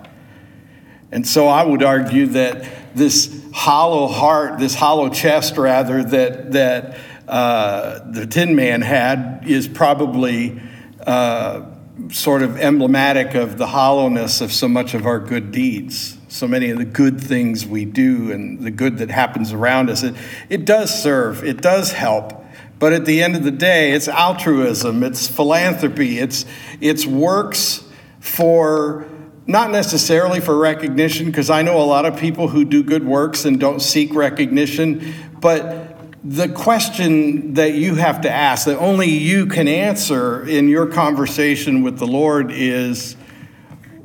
And 1.10 1.26
so 1.26 1.48
I 1.48 1.64
would 1.64 1.82
argue 1.82 2.26
that 2.28 2.94
this 2.94 3.42
hollow 3.52 4.06
heart, 4.06 4.58
this 4.58 4.74
hollow 4.74 5.08
chest, 5.08 5.56
rather, 5.56 6.02
that, 6.04 6.52
that 6.52 6.98
uh, 7.26 8.00
the 8.10 8.26
Tin 8.26 8.54
Man 8.54 8.82
had 8.82 9.44
is 9.46 9.68
probably 9.68 10.60
uh, 11.06 11.62
sort 12.10 12.42
of 12.42 12.58
emblematic 12.58 13.34
of 13.34 13.58
the 13.58 13.66
hollowness 13.66 14.40
of 14.40 14.52
so 14.52 14.68
much 14.68 14.94
of 14.94 15.06
our 15.06 15.18
good 15.18 15.52
deeds 15.52 16.18
so 16.32 16.48
many 16.48 16.70
of 16.70 16.78
the 16.78 16.84
good 16.86 17.20
things 17.20 17.66
we 17.66 17.84
do 17.84 18.32
and 18.32 18.58
the 18.60 18.70
good 18.70 18.96
that 18.98 19.10
happens 19.10 19.52
around 19.52 19.90
us. 19.90 20.02
It, 20.02 20.14
it 20.48 20.64
does 20.64 21.02
serve, 21.02 21.44
it 21.44 21.60
does 21.60 21.92
help. 21.92 22.42
But 22.78 22.94
at 22.94 23.04
the 23.04 23.22
end 23.22 23.36
of 23.36 23.44
the 23.44 23.50
day, 23.50 23.92
it's 23.92 24.08
altruism, 24.08 25.02
it's 25.02 25.28
philanthropy, 25.28 26.18
it's, 26.18 26.46
it's 26.80 27.04
works 27.04 27.84
for 28.18 29.06
not 29.46 29.70
necessarily 29.70 30.40
for 30.40 30.56
recognition, 30.56 31.26
because 31.26 31.50
I 31.50 31.60
know 31.60 31.80
a 31.82 31.84
lot 31.84 32.06
of 32.06 32.16
people 32.16 32.48
who 32.48 32.64
do 32.64 32.82
good 32.82 33.04
works 33.04 33.44
and 33.44 33.60
don't 33.60 33.80
seek 33.80 34.14
recognition, 34.14 35.12
but 35.38 35.96
the 36.24 36.48
question 36.48 37.54
that 37.54 37.74
you 37.74 37.96
have 37.96 38.22
to 38.22 38.30
ask, 38.30 38.64
that 38.66 38.78
only 38.78 39.10
you 39.10 39.46
can 39.46 39.68
answer 39.68 40.48
in 40.48 40.68
your 40.68 40.86
conversation 40.86 41.82
with 41.82 41.98
the 41.98 42.06
Lord, 42.06 42.50
is 42.50 43.16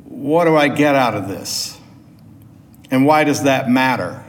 what 0.04 0.44
do 0.44 0.56
I 0.56 0.68
get 0.68 0.94
out 0.94 1.14
of 1.14 1.26
this? 1.26 1.77
And 2.90 3.04
why 3.04 3.24
does 3.24 3.42
that 3.42 3.68
matter? 3.68 4.24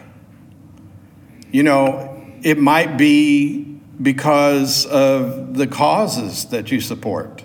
You 1.52 1.64
know, 1.64 2.22
it 2.42 2.58
might 2.58 2.98
be 2.98 3.64
because 4.02 4.86
of 4.86 5.56
the 5.56 5.68
causes 5.68 6.46
that 6.46 6.72
you 6.72 6.80
support. 6.80 7.44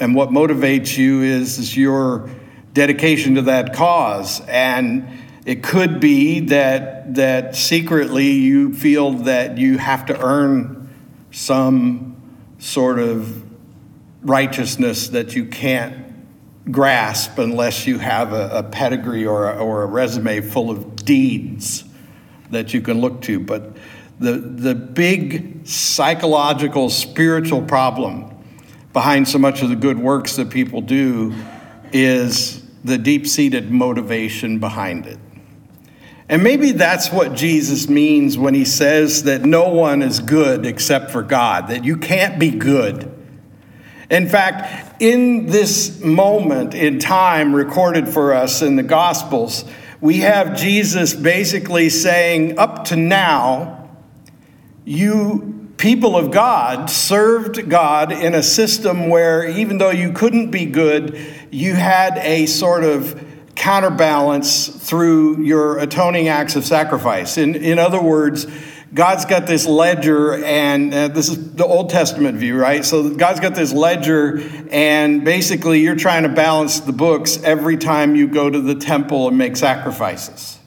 And 0.00 0.14
what 0.14 0.30
motivates 0.30 0.96
you 0.96 1.22
is, 1.22 1.58
is 1.58 1.76
your 1.76 2.30
dedication 2.72 3.34
to 3.34 3.42
that 3.42 3.74
cause. 3.74 4.40
And 4.46 5.08
it 5.44 5.62
could 5.62 6.00
be 6.00 6.40
that, 6.40 7.14
that 7.16 7.56
secretly 7.56 8.30
you 8.30 8.74
feel 8.74 9.12
that 9.12 9.58
you 9.58 9.78
have 9.78 10.06
to 10.06 10.24
earn 10.24 10.88
some 11.30 12.16
sort 12.58 12.98
of 12.98 13.44
righteousness 14.22 15.08
that 15.08 15.34
you 15.34 15.46
can't 15.46 16.07
grasp 16.70 17.38
unless 17.38 17.86
you 17.86 17.98
have 17.98 18.32
a, 18.32 18.48
a 18.50 18.62
pedigree 18.62 19.26
or 19.26 19.50
a, 19.50 19.56
or 19.58 19.82
a 19.82 19.86
resume 19.86 20.40
full 20.40 20.70
of 20.70 20.96
deeds 20.96 21.84
that 22.50 22.74
you 22.74 22.80
can 22.80 23.00
look 23.00 23.22
to. 23.22 23.40
But 23.40 23.76
the, 24.20 24.32
the 24.32 24.74
big 24.74 25.66
psychological, 25.66 26.90
spiritual 26.90 27.62
problem 27.62 28.34
behind 28.92 29.28
so 29.28 29.38
much 29.38 29.62
of 29.62 29.68
the 29.68 29.76
good 29.76 29.98
works 29.98 30.36
that 30.36 30.50
people 30.50 30.80
do 30.80 31.34
is 31.92 32.62
the 32.84 32.98
deep 32.98 33.26
seated 33.26 33.70
motivation 33.70 34.58
behind 34.58 35.06
it. 35.06 35.18
And 36.28 36.42
maybe 36.42 36.72
that's 36.72 37.10
what 37.10 37.32
Jesus 37.32 37.88
means 37.88 38.36
when 38.36 38.54
he 38.54 38.64
says 38.64 39.22
that 39.22 39.42
no 39.42 39.70
one 39.70 40.02
is 40.02 40.20
good 40.20 40.66
except 40.66 41.10
for 41.10 41.22
God, 41.22 41.68
that 41.68 41.84
you 41.84 41.96
can't 41.96 42.38
be 42.38 42.50
good. 42.50 43.17
In 44.10 44.28
fact, 44.28 45.02
in 45.02 45.46
this 45.46 46.00
moment 46.00 46.74
in 46.74 46.98
time 46.98 47.54
recorded 47.54 48.08
for 48.08 48.32
us 48.32 48.62
in 48.62 48.76
the 48.76 48.82
Gospels, 48.82 49.64
we 50.00 50.18
have 50.18 50.56
Jesus 50.56 51.12
basically 51.12 51.90
saying, 51.90 52.58
Up 52.58 52.86
to 52.86 52.96
now, 52.96 53.90
you 54.84 55.68
people 55.76 56.16
of 56.16 56.30
God 56.30 56.90
served 56.90 57.68
God 57.68 58.10
in 58.10 58.34
a 58.34 58.42
system 58.42 59.08
where 59.08 59.48
even 59.48 59.78
though 59.78 59.90
you 59.90 60.12
couldn't 60.12 60.50
be 60.50 60.66
good, 60.66 61.18
you 61.50 61.74
had 61.74 62.18
a 62.18 62.46
sort 62.46 62.84
of 62.84 63.24
counterbalance 63.54 64.68
through 64.68 65.42
your 65.42 65.78
atoning 65.78 66.28
acts 66.28 66.56
of 66.56 66.64
sacrifice. 66.64 67.38
In, 67.38 67.54
in 67.54 67.78
other 67.78 68.00
words, 68.00 68.46
God's 68.94 69.26
got 69.26 69.46
this 69.46 69.66
ledger, 69.66 70.42
and 70.42 70.94
uh, 70.94 71.08
this 71.08 71.28
is 71.28 71.54
the 71.54 71.66
Old 71.66 71.90
Testament 71.90 72.38
view, 72.38 72.58
right? 72.58 72.82
So 72.84 73.14
God's 73.14 73.38
got 73.38 73.54
this 73.54 73.72
ledger, 73.72 74.40
and 74.70 75.24
basically 75.24 75.80
you're 75.80 75.96
trying 75.96 76.22
to 76.22 76.30
balance 76.30 76.80
the 76.80 76.92
books 76.92 77.42
every 77.42 77.76
time 77.76 78.16
you 78.16 78.28
go 78.28 78.48
to 78.48 78.60
the 78.60 78.74
temple 78.74 79.28
and 79.28 79.36
make 79.36 79.58
sacrifices. 79.58 80.58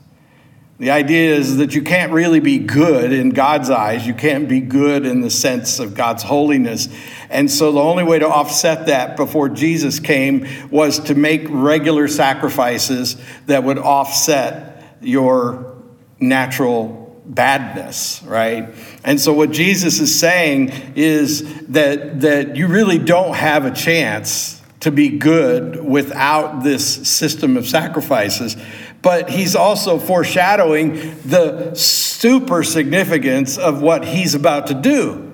The 0.77 0.91
idea 0.91 1.35
is 1.35 1.57
that 1.57 1.73
you 1.73 1.81
can't 1.81 2.11
really 2.11 2.39
be 2.39 2.59
good 2.59 3.11
in 3.11 3.31
God's 3.31 3.69
eyes. 3.69 4.05
You 4.05 4.13
can't 4.13 4.47
be 4.47 4.61
good 4.61 5.05
in 5.05 5.21
the 5.21 5.29
sense 5.29 5.79
of 5.79 5.93
God's 5.95 6.23
holiness. 6.23 6.89
And 7.29 7.49
so 7.49 7.71
the 7.71 7.79
only 7.79 8.03
way 8.03 8.19
to 8.19 8.27
offset 8.27 8.87
that 8.87 9.15
before 9.15 9.49
Jesus 9.49 9.99
came 9.99 10.47
was 10.71 10.99
to 11.01 11.15
make 11.15 11.45
regular 11.49 12.07
sacrifices 12.07 13.15
that 13.45 13.63
would 13.63 13.77
offset 13.77 14.97
your 15.01 15.75
natural 16.19 17.00
badness, 17.25 18.21
right? 18.23 18.73
And 19.03 19.19
so 19.19 19.33
what 19.33 19.51
Jesus 19.51 19.99
is 19.99 20.17
saying 20.17 20.71
is 20.95 21.67
that 21.67 22.21
that 22.21 22.55
you 22.55 22.67
really 22.67 22.97
don't 22.97 23.35
have 23.35 23.65
a 23.65 23.71
chance 23.71 24.61
to 24.81 24.91
be 24.91 25.09
good 25.09 25.83
without 25.83 26.63
this 26.63 27.07
system 27.07 27.55
of 27.55 27.67
sacrifices 27.67 28.57
but 29.01 29.29
he's 29.29 29.55
also 29.55 29.97
foreshadowing 29.97 30.93
the 31.25 31.73
super 31.73 32.63
significance 32.63 33.57
of 33.57 33.81
what 33.81 34.05
he's 34.05 34.35
about 34.35 34.67
to 34.67 34.73
do. 34.73 35.27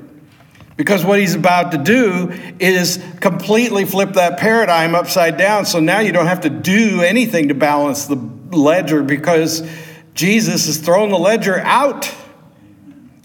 Because 0.78 1.04
what 1.04 1.20
he's 1.20 1.34
about 1.34 1.72
to 1.72 1.78
do 1.80 2.32
is 2.60 3.04
completely 3.20 3.84
flip 3.84 4.14
that 4.14 4.38
paradigm 4.38 4.94
upside 4.94 5.36
down. 5.36 5.66
So 5.66 5.80
now 5.80 6.00
you 6.00 6.12
don't 6.12 6.28
have 6.28 6.42
to 6.42 6.50
do 6.50 7.02
anything 7.02 7.48
to 7.48 7.56
balance 7.56 8.06
the 8.06 8.16
ledger 8.52 9.02
because 9.02 9.68
Jesus 10.18 10.66
has 10.66 10.80
thrown 10.80 11.12
the 11.12 11.20
ledger 11.20 11.60
out. 11.60 12.12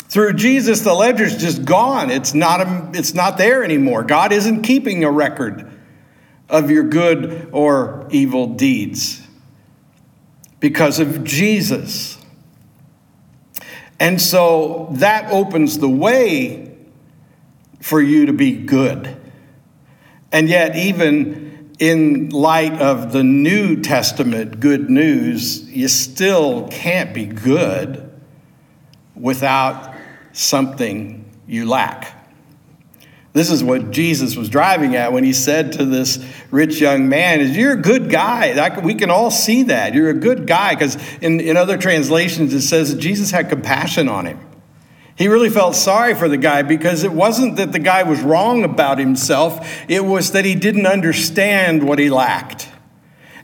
Through 0.08 0.34
Jesus, 0.34 0.80
the 0.80 0.92
ledger's 0.92 1.38
just 1.38 1.64
gone. 1.64 2.10
It's 2.10 2.34
not, 2.34 2.60
a, 2.60 2.90
it's 2.92 3.14
not 3.14 3.38
there 3.38 3.64
anymore. 3.64 4.04
God 4.04 4.30
isn't 4.30 4.60
keeping 4.60 5.02
a 5.02 5.10
record 5.10 5.72
of 6.50 6.70
your 6.70 6.82
good 6.82 7.48
or 7.50 8.06
evil 8.10 8.48
deeds 8.48 9.26
because 10.60 10.98
of 10.98 11.24
Jesus. 11.24 12.18
And 13.98 14.20
so 14.20 14.88
that 14.96 15.32
opens 15.32 15.78
the 15.78 15.88
way 15.88 16.76
for 17.80 18.02
you 18.02 18.26
to 18.26 18.34
be 18.34 18.52
good. 18.52 19.16
And 20.30 20.46
yet, 20.46 20.76
even 20.76 21.41
in 21.82 22.28
light 22.28 22.80
of 22.80 23.10
the 23.10 23.24
New 23.24 23.82
Testament 23.82 24.60
good 24.60 24.88
news, 24.88 25.68
you 25.68 25.88
still 25.88 26.68
can't 26.68 27.12
be 27.12 27.26
good 27.26 28.08
without 29.16 29.92
something 30.32 31.28
you 31.44 31.68
lack. 31.68 32.16
This 33.32 33.50
is 33.50 33.64
what 33.64 33.90
Jesus 33.90 34.36
was 34.36 34.48
driving 34.48 34.94
at 34.94 35.12
when 35.12 35.24
he 35.24 35.32
said 35.32 35.72
to 35.72 35.84
this 35.84 36.24
rich 36.52 36.80
young 36.80 37.08
man, 37.08 37.40
is 37.40 37.56
you're 37.56 37.72
a 37.72 37.82
good 37.82 38.08
guy. 38.08 38.78
We 38.78 38.94
can 38.94 39.10
all 39.10 39.32
see 39.32 39.64
that. 39.64 39.92
You're 39.92 40.10
a 40.10 40.14
good 40.14 40.46
guy. 40.46 40.76
Because 40.76 40.96
in, 41.20 41.40
in 41.40 41.56
other 41.56 41.76
translations, 41.76 42.54
it 42.54 42.62
says 42.62 42.94
Jesus 42.94 43.32
had 43.32 43.48
compassion 43.48 44.08
on 44.08 44.26
him. 44.26 44.38
He 45.16 45.28
really 45.28 45.50
felt 45.50 45.76
sorry 45.76 46.14
for 46.14 46.28
the 46.28 46.38
guy 46.38 46.62
because 46.62 47.04
it 47.04 47.12
wasn't 47.12 47.56
that 47.56 47.72
the 47.72 47.78
guy 47.78 48.02
was 48.02 48.20
wrong 48.22 48.64
about 48.64 48.98
himself, 48.98 49.68
it 49.88 50.04
was 50.04 50.32
that 50.32 50.44
he 50.44 50.54
didn't 50.54 50.86
understand 50.86 51.86
what 51.86 51.98
he 51.98 52.10
lacked. 52.10 52.68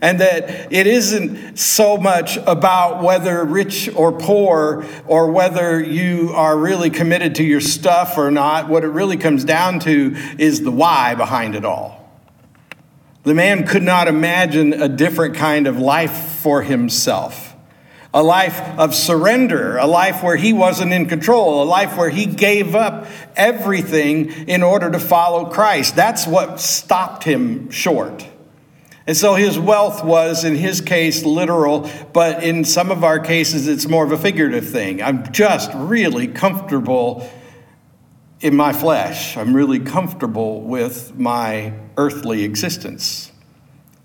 And 0.00 0.20
that 0.20 0.72
it 0.72 0.86
isn't 0.86 1.58
so 1.58 1.96
much 1.96 2.36
about 2.36 3.02
whether 3.02 3.44
rich 3.44 3.90
or 3.96 4.12
poor 4.12 4.86
or 5.08 5.32
whether 5.32 5.82
you 5.82 6.30
are 6.34 6.56
really 6.56 6.88
committed 6.88 7.34
to 7.36 7.44
your 7.44 7.60
stuff 7.60 8.16
or 8.16 8.30
not. 8.30 8.68
What 8.68 8.84
it 8.84 8.88
really 8.88 9.16
comes 9.16 9.44
down 9.44 9.80
to 9.80 10.14
is 10.38 10.62
the 10.62 10.70
why 10.70 11.16
behind 11.16 11.56
it 11.56 11.64
all. 11.64 12.08
The 13.24 13.34
man 13.34 13.66
could 13.66 13.82
not 13.82 14.06
imagine 14.06 14.72
a 14.72 14.88
different 14.88 15.34
kind 15.34 15.66
of 15.66 15.80
life 15.80 16.16
for 16.16 16.62
himself 16.62 17.47
a 18.14 18.22
life 18.22 18.60
of 18.78 18.94
surrender, 18.94 19.76
a 19.76 19.86
life 19.86 20.22
where 20.22 20.36
he 20.36 20.52
wasn't 20.52 20.92
in 20.92 21.06
control, 21.06 21.62
a 21.62 21.64
life 21.64 21.96
where 21.96 22.08
he 22.08 22.24
gave 22.26 22.74
up 22.74 23.06
everything 23.36 24.30
in 24.48 24.62
order 24.62 24.90
to 24.90 24.98
follow 24.98 25.46
Christ. 25.46 25.94
That's 25.94 26.26
what 26.26 26.58
stopped 26.58 27.24
him 27.24 27.70
short. 27.70 28.26
And 29.06 29.16
so 29.16 29.34
his 29.34 29.58
wealth 29.58 30.04
was, 30.04 30.44
in 30.44 30.54
his 30.54 30.80
case, 30.82 31.24
literal, 31.24 31.90
but 32.12 32.44
in 32.44 32.64
some 32.64 32.90
of 32.90 33.04
our 33.04 33.18
cases, 33.18 33.66
it's 33.66 33.88
more 33.88 34.04
of 34.04 34.12
a 34.12 34.18
figurative 34.18 34.68
thing. 34.68 35.02
I'm 35.02 35.32
just 35.32 35.70
really 35.74 36.28
comfortable 36.28 37.28
in 38.40 38.54
my 38.54 38.72
flesh. 38.72 39.36
I'm 39.36 39.54
really 39.54 39.80
comfortable 39.80 40.60
with 40.60 41.18
my 41.18 41.72
earthly 41.96 42.44
existence. 42.44 43.32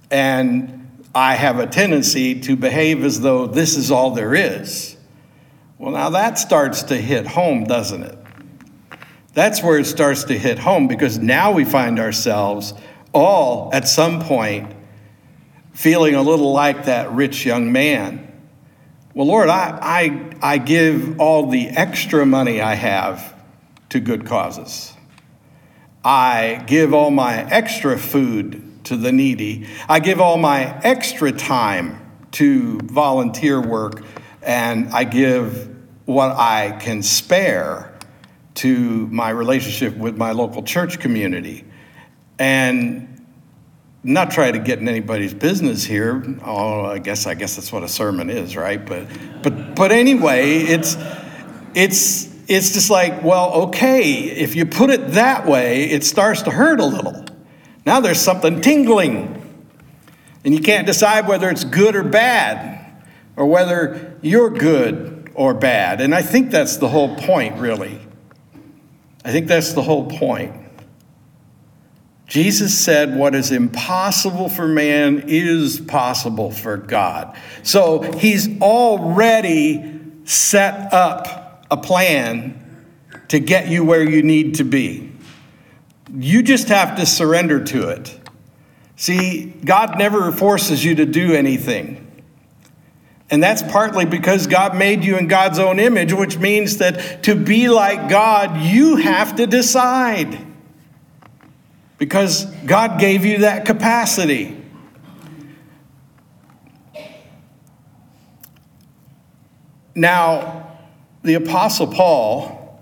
And 0.09 0.82
I 1.15 1.35
have 1.35 1.59
a 1.59 1.67
tendency 1.67 2.39
to 2.41 2.55
behave 2.55 3.03
as 3.03 3.21
though 3.21 3.45
this 3.45 3.77
is 3.77 3.91
all 3.91 4.11
there 4.11 4.33
is. 4.33 4.97
Well, 5.77 5.91
now 5.91 6.09
that 6.11 6.39
starts 6.39 6.83
to 6.83 6.95
hit 6.95 7.27
home, 7.27 7.65
doesn't 7.65 8.03
it? 8.03 8.17
That's 9.33 9.61
where 9.61 9.77
it 9.77 9.85
starts 9.85 10.23
to 10.25 10.37
hit 10.37 10.59
home 10.59 10.87
because 10.87 11.17
now 11.17 11.51
we 11.51 11.65
find 11.65 11.99
ourselves 11.99 12.73
all 13.13 13.69
at 13.73 13.87
some 13.87 14.21
point 14.21 14.73
feeling 15.73 16.15
a 16.15 16.21
little 16.21 16.51
like 16.51 16.85
that 16.85 17.11
rich 17.11 17.45
young 17.45 17.71
man. 17.71 18.31
Well, 19.13 19.27
Lord, 19.27 19.49
I, 19.49 19.77
I, 19.81 20.53
I 20.53 20.57
give 20.57 21.19
all 21.19 21.47
the 21.47 21.67
extra 21.69 22.25
money 22.25 22.61
I 22.61 22.75
have 22.75 23.35
to 23.89 23.99
good 23.99 24.25
causes. 24.25 24.93
I 26.03 26.63
give 26.65 26.93
all 26.93 27.11
my 27.11 27.47
extra 27.49 27.97
food 27.97 28.62
to 28.85 28.97
the 28.97 29.11
needy. 29.11 29.67
I 29.87 29.99
give 29.99 30.19
all 30.19 30.37
my 30.37 30.79
extra 30.83 31.31
time 31.31 31.99
to 32.33 32.79
volunteer 32.79 33.61
work, 33.61 34.03
and 34.41 34.89
I 34.89 35.03
give 35.03 35.69
what 36.05 36.31
I 36.31 36.77
can 36.79 37.01
spare 37.01 37.97
to 38.55 39.07
my 39.07 39.29
relationship 39.29 39.95
with 39.97 40.17
my 40.17 40.31
local 40.31 40.63
church 40.63 40.99
community. 40.99 41.65
And 42.39 43.13
not 44.03 44.31
trying 44.31 44.53
to 44.53 44.59
get 44.59 44.79
in 44.79 44.87
anybody's 44.87 45.33
business 45.33 45.83
here. 45.83 46.23
Oh, 46.43 46.85
I 46.85 46.99
guess 46.99 47.25
I 47.25 47.35
guess 47.35 47.55
that's 47.55 47.71
what 47.71 47.83
a 47.83 47.87
sermon 47.87 48.29
is, 48.29 48.55
right? 48.57 48.85
But 48.85 49.07
but 49.41 49.75
but 49.75 49.91
anyway, 49.91 50.57
it's 50.57 50.97
it's 51.73 52.29
it's 52.47 52.73
just 52.73 52.89
like, 52.89 53.23
well, 53.23 53.53
okay, 53.67 54.11
if 54.11 54.55
you 54.55 54.65
put 54.65 54.89
it 54.89 55.11
that 55.11 55.45
way, 55.45 55.85
it 55.89 56.03
starts 56.03 56.41
to 56.43 56.51
hurt 56.51 56.79
a 56.81 56.85
little. 56.85 57.25
Now 57.85 57.99
there's 57.99 58.21
something 58.21 58.61
tingling. 58.61 59.39
And 60.45 60.53
you 60.53 60.61
can't 60.61 60.85
decide 60.85 61.27
whether 61.27 61.49
it's 61.49 61.63
good 61.63 61.95
or 61.95 62.03
bad, 62.03 63.01
or 63.35 63.45
whether 63.45 64.17
you're 64.21 64.49
good 64.49 65.31
or 65.35 65.53
bad. 65.53 66.01
And 66.01 66.13
I 66.13 66.21
think 66.21 66.51
that's 66.51 66.77
the 66.77 66.89
whole 66.89 67.15
point, 67.15 67.57
really. 67.59 67.99
I 69.23 69.31
think 69.31 69.47
that's 69.47 69.73
the 69.73 69.81
whole 69.81 70.09
point. 70.09 70.53
Jesus 72.27 72.77
said, 72.77 73.15
What 73.15 73.35
is 73.35 73.51
impossible 73.51 74.49
for 74.49 74.67
man 74.67 75.25
is 75.27 75.79
possible 75.79 76.51
for 76.51 76.77
God. 76.77 77.37
So 77.63 78.01
he's 78.01 78.59
already 78.59 80.01
set 80.25 80.93
up 80.93 81.65
a 81.69 81.77
plan 81.77 82.59
to 83.29 83.39
get 83.39 83.67
you 83.67 83.83
where 83.85 84.03
you 84.03 84.23
need 84.23 84.55
to 84.55 84.63
be. 84.63 85.12
You 86.15 86.43
just 86.43 86.67
have 86.67 86.97
to 86.97 87.05
surrender 87.05 87.63
to 87.63 87.89
it. 87.89 88.19
See, 88.95 89.45
God 89.65 89.97
never 89.97 90.31
forces 90.31 90.83
you 90.85 90.95
to 90.95 91.05
do 91.05 91.33
anything. 91.33 91.99
And 93.29 93.41
that's 93.41 93.63
partly 93.63 94.05
because 94.05 94.45
God 94.45 94.75
made 94.75 95.03
you 95.03 95.17
in 95.17 95.27
God's 95.27 95.57
own 95.57 95.79
image, 95.79 96.13
which 96.13 96.37
means 96.37 96.77
that 96.77 97.23
to 97.23 97.35
be 97.35 97.67
like 97.67 98.09
God, 98.09 98.61
you 98.61 98.97
have 98.97 99.37
to 99.37 99.47
decide 99.47 100.45
because 101.97 102.45
God 102.65 102.99
gave 102.99 103.25
you 103.25 103.39
that 103.39 103.65
capacity. 103.65 104.61
Now, 109.95 110.77
the 111.23 111.35
Apostle 111.35 111.87
Paul 111.87 112.79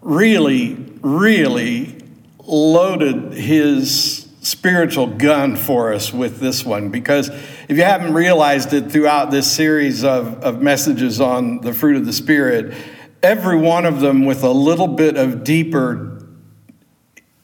really, 0.00 0.91
really 1.02 1.98
loaded 2.44 3.32
his 3.34 4.28
spiritual 4.40 5.06
gun 5.06 5.54
for 5.54 5.92
us 5.92 6.12
with 6.12 6.40
this 6.40 6.64
one 6.64 6.90
because 6.90 7.28
if 7.28 7.76
you 7.76 7.84
haven't 7.84 8.12
realized 8.12 8.72
it 8.72 8.90
throughout 8.90 9.30
this 9.30 9.50
series 9.50 10.02
of, 10.02 10.42
of 10.42 10.60
messages 10.60 11.20
on 11.20 11.60
the 11.60 11.72
fruit 11.72 11.96
of 11.96 12.04
the 12.04 12.12
Spirit, 12.12 12.74
every 13.22 13.56
one 13.56 13.84
of 13.84 14.00
them 14.00 14.24
with 14.24 14.42
a 14.42 14.50
little 14.50 14.88
bit 14.88 15.16
of 15.16 15.44
deeper 15.44 16.26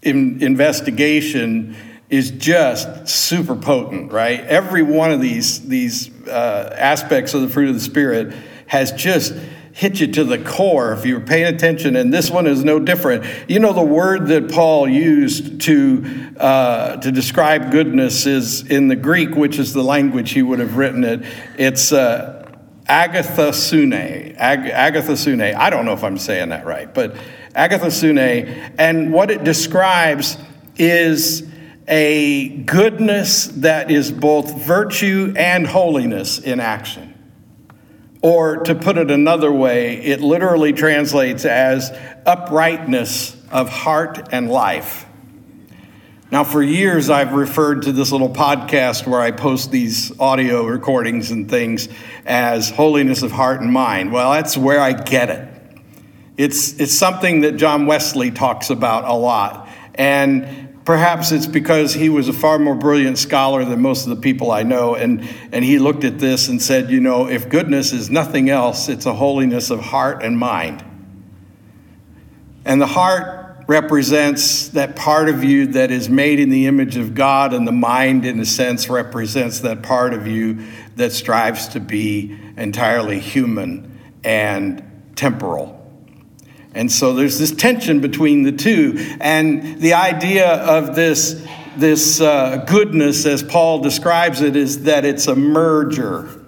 in 0.02 0.42
investigation 0.42 1.76
is 2.10 2.30
just 2.32 3.08
super 3.08 3.54
potent, 3.54 4.10
right? 4.10 4.40
Every 4.40 4.82
one 4.82 5.12
of 5.12 5.20
these, 5.20 5.66
these 5.68 6.10
uh, 6.26 6.74
aspects 6.76 7.34
of 7.34 7.42
the 7.42 7.48
fruit 7.48 7.68
of 7.68 7.74
the 7.74 7.80
Spirit 7.80 8.34
has 8.66 8.92
just 8.92 9.34
hit 9.78 10.00
you 10.00 10.08
to 10.08 10.24
the 10.24 10.38
core 10.38 10.92
if 10.92 11.06
you're 11.06 11.20
paying 11.20 11.54
attention, 11.54 11.94
and 11.94 12.12
this 12.12 12.32
one 12.32 12.48
is 12.48 12.64
no 12.64 12.80
different. 12.80 13.24
You 13.48 13.60
know, 13.60 13.72
the 13.72 13.80
word 13.80 14.26
that 14.26 14.50
Paul 14.50 14.88
used 14.88 15.60
to, 15.60 16.32
uh, 16.36 16.96
to 16.96 17.12
describe 17.12 17.70
goodness 17.70 18.26
is 18.26 18.68
in 18.68 18.88
the 18.88 18.96
Greek, 18.96 19.36
which 19.36 19.56
is 19.56 19.72
the 19.72 19.84
language 19.84 20.32
he 20.32 20.42
would 20.42 20.58
have 20.58 20.76
written 20.76 21.04
it. 21.04 21.22
It's 21.56 21.92
uh, 21.92 22.44
agathosune. 22.88 24.34
Ag- 24.36 24.94
agathosune. 24.94 25.54
I 25.54 25.70
don't 25.70 25.84
know 25.84 25.92
if 25.92 26.02
I'm 26.02 26.18
saying 26.18 26.48
that 26.48 26.66
right, 26.66 26.92
but 26.92 27.14
agathosune. 27.54 28.74
And 28.78 29.12
what 29.12 29.30
it 29.30 29.44
describes 29.44 30.38
is 30.74 31.48
a 31.86 32.48
goodness 32.48 33.46
that 33.46 33.92
is 33.92 34.10
both 34.10 34.60
virtue 34.60 35.34
and 35.36 35.68
holiness 35.68 36.40
in 36.40 36.58
action. 36.58 37.07
Or 38.20 38.56
to 38.64 38.74
put 38.74 38.98
it 38.98 39.10
another 39.10 39.52
way, 39.52 40.02
it 40.02 40.20
literally 40.20 40.72
translates 40.72 41.44
as 41.44 41.92
uprightness 42.26 43.36
of 43.50 43.68
heart 43.68 44.28
and 44.32 44.50
life. 44.50 45.06
Now, 46.30 46.44
for 46.44 46.62
years, 46.62 47.08
I've 47.08 47.32
referred 47.32 47.82
to 47.82 47.92
this 47.92 48.12
little 48.12 48.28
podcast 48.28 49.06
where 49.06 49.20
I 49.20 49.30
post 49.30 49.70
these 49.70 50.12
audio 50.20 50.66
recordings 50.66 51.30
and 51.30 51.48
things 51.48 51.88
as 52.26 52.68
holiness 52.68 53.22
of 53.22 53.32
heart 53.32 53.62
and 53.62 53.72
mind. 53.72 54.12
Well, 54.12 54.32
that's 54.32 54.54
where 54.54 54.80
I 54.80 54.92
get 54.92 55.30
it. 55.30 55.48
It's, 56.36 56.78
it's 56.78 56.92
something 56.92 57.40
that 57.42 57.52
John 57.52 57.86
Wesley 57.86 58.30
talks 58.30 58.68
about 58.68 59.04
a 59.04 59.14
lot. 59.14 59.70
And 59.94 60.67
perhaps 60.88 61.32
it's 61.32 61.46
because 61.46 61.92
he 61.92 62.08
was 62.08 62.30
a 62.30 62.32
far 62.32 62.58
more 62.58 62.74
brilliant 62.74 63.18
scholar 63.18 63.62
than 63.62 63.78
most 63.78 64.06
of 64.06 64.08
the 64.08 64.22
people 64.22 64.50
I 64.50 64.62
know. 64.62 64.94
And, 64.94 65.22
and 65.52 65.62
he 65.62 65.78
looked 65.78 66.02
at 66.02 66.18
this 66.18 66.48
and 66.48 66.62
said, 66.62 66.88
you 66.88 66.98
know, 66.98 67.28
if 67.28 67.50
goodness 67.50 67.92
is 67.92 68.08
nothing 68.08 68.48
else, 68.48 68.88
it's 68.88 69.04
a 69.04 69.12
holiness 69.12 69.68
of 69.68 69.80
heart 69.80 70.22
and 70.22 70.38
mind. 70.38 70.82
And 72.64 72.80
the 72.80 72.86
heart 72.86 73.66
represents 73.68 74.68
that 74.68 74.96
part 74.96 75.28
of 75.28 75.44
you 75.44 75.66
that 75.66 75.90
is 75.90 76.08
made 76.08 76.40
in 76.40 76.48
the 76.48 76.66
image 76.66 76.96
of 76.96 77.14
God, 77.14 77.52
and 77.52 77.68
the 77.68 77.72
mind, 77.72 78.24
in 78.24 78.40
a 78.40 78.46
sense, 78.46 78.88
represents 78.88 79.60
that 79.60 79.82
part 79.82 80.14
of 80.14 80.26
you 80.26 80.64
that 80.96 81.12
strives 81.12 81.68
to 81.68 81.80
be 81.80 82.34
entirely 82.56 83.20
human 83.20 84.00
and 84.24 84.82
temporal. 85.16 85.77
And 86.74 86.90
so 86.92 87.14
there's 87.14 87.38
this 87.38 87.52
tension 87.52 88.00
between 88.00 88.42
the 88.42 88.52
two. 88.52 88.94
And 89.20 89.80
the 89.80 89.94
idea 89.94 90.48
of 90.48 90.94
this, 90.94 91.44
this 91.76 92.20
uh, 92.20 92.64
goodness, 92.68 93.24
as 93.26 93.42
Paul 93.42 93.80
describes 93.80 94.40
it, 94.42 94.54
is 94.54 94.84
that 94.84 95.04
it's 95.04 95.26
a 95.26 95.34
merger 95.34 96.44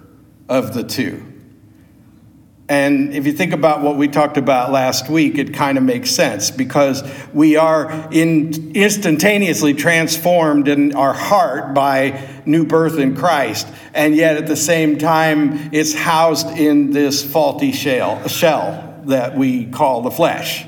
of 0.47 0.73
the 0.73 0.83
two. 0.83 1.27
And 2.69 3.13
if 3.13 3.25
you 3.25 3.33
think 3.33 3.51
about 3.51 3.81
what 3.81 3.97
we 3.97 4.07
talked 4.07 4.37
about 4.37 4.71
last 4.71 5.09
week, 5.09 5.37
it 5.37 5.53
kind 5.53 5.77
of 5.77 5.83
makes 5.83 6.09
sense 6.09 6.51
because 6.51 7.03
we 7.33 7.57
are 7.57 8.07
in 8.13 8.71
instantaneously 8.73 9.73
transformed 9.73 10.69
in 10.69 10.95
our 10.95 11.11
heart 11.11 11.73
by 11.73 12.29
new 12.45 12.65
birth 12.65 12.97
in 12.97 13.13
Christ. 13.13 13.67
And 13.93 14.15
yet 14.15 14.37
at 14.37 14.47
the 14.47 14.55
same 14.55 14.97
time, 14.97 15.73
it's 15.73 15.93
housed 15.93 16.47
in 16.47 16.91
this 16.91 17.29
faulty 17.29 17.73
shell, 17.73 18.25
shell 18.29 18.90
that 19.07 19.35
we 19.35 19.65
call 19.65 20.01
the 20.01 20.11
flesh. 20.11 20.65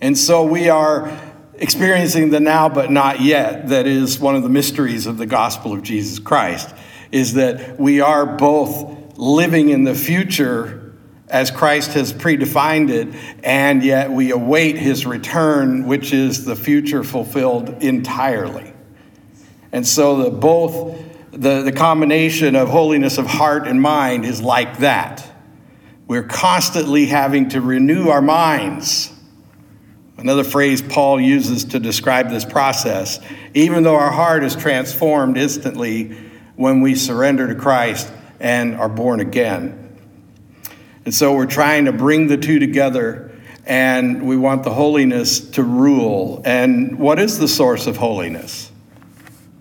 And 0.00 0.16
so 0.16 0.44
we 0.44 0.68
are 0.68 1.10
experiencing 1.54 2.30
the 2.30 2.40
now 2.40 2.68
but 2.68 2.90
not 2.90 3.20
yet 3.20 3.68
that 3.68 3.86
is 3.86 4.20
one 4.20 4.36
of 4.36 4.42
the 4.42 4.48
mysteries 4.48 5.06
of 5.06 5.18
the 5.18 5.26
gospel 5.26 5.72
of 5.72 5.82
Jesus 5.82 6.20
Christ 6.20 6.72
is 7.10 7.34
that 7.34 7.80
we 7.80 8.00
are 8.00 8.24
both 8.24 9.18
living 9.18 9.70
in 9.70 9.82
the 9.82 9.94
future 9.94 10.94
as 11.26 11.50
Christ 11.50 11.94
has 11.94 12.12
predefined 12.12 12.90
it 12.90 13.08
and 13.42 13.82
yet 13.82 14.10
we 14.10 14.30
await 14.30 14.76
his 14.76 15.04
return 15.04 15.86
which 15.86 16.12
is 16.12 16.44
the 16.44 16.54
future 16.54 17.02
fulfilled 17.02 17.82
entirely. 17.82 18.72
And 19.72 19.86
so 19.86 20.22
the 20.22 20.30
both 20.30 20.96
the, 21.32 21.62
the 21.62 21.72
combination 21.72 22.56
of 22.56 22.68
holiness 22.68 23.18
of 23.18 23.26
heart 23.26 23.66
and 23.66 23.80
mind 23.82 24.24
is 24.24 24.40
like 24.40 24.78
that. 24.78 25.28
We're 26.08 26.22
constantly 26.22 27.04
having 27.04 27.50
to 27.50 27.60
renew 27.60 28.08
our 28.08 28.22
minds. 28.22 29.12
Another 30.16 30.42
phrase 30.42 30.80
Paul 30.80 31.20
uses 31.20 31.66
to 31.66 31.78
describe 31.78 32.30
this 32.30 32.46
process. 32.46 33.20
Even 33.52 33.82
though 33.82 33.94
our 33.94 34.10
heart 34.10 34.42
is 34.42 34.56
transformed 34.56 35.36
instantly 35.36 36.16
when 36.56 36.80
we 36.80 36.94
surrender 36.94 37.46
to 37.46 37.54
Christ 37.54 38.10
and 38.40 38.74
are 38.74 38.88
born 38.88 39.20
again. 39.20 39.96
And 41.04 41.14
so 41.14 41.34
we're 41.34 41.46
trying 41.46 41.84
to 41.84 41.92
bring 41.92 42.26
the 42.26 42.38
two 42.38 42.58
together 42.58 43.38
and 43.66 44.26
we 44.26 44.38
want 44.38 44.64
the 44.64 44.72
holiness 44.72 45.40
to 45.50 45.62
rule. 45.62 46.40
And 46.46 46.98
what 46.98 47.18
is 47.18 47.38
the 47.38 47.48
source 47.48 47.86
of 47.86 47.98
holiness? 47.98 48.72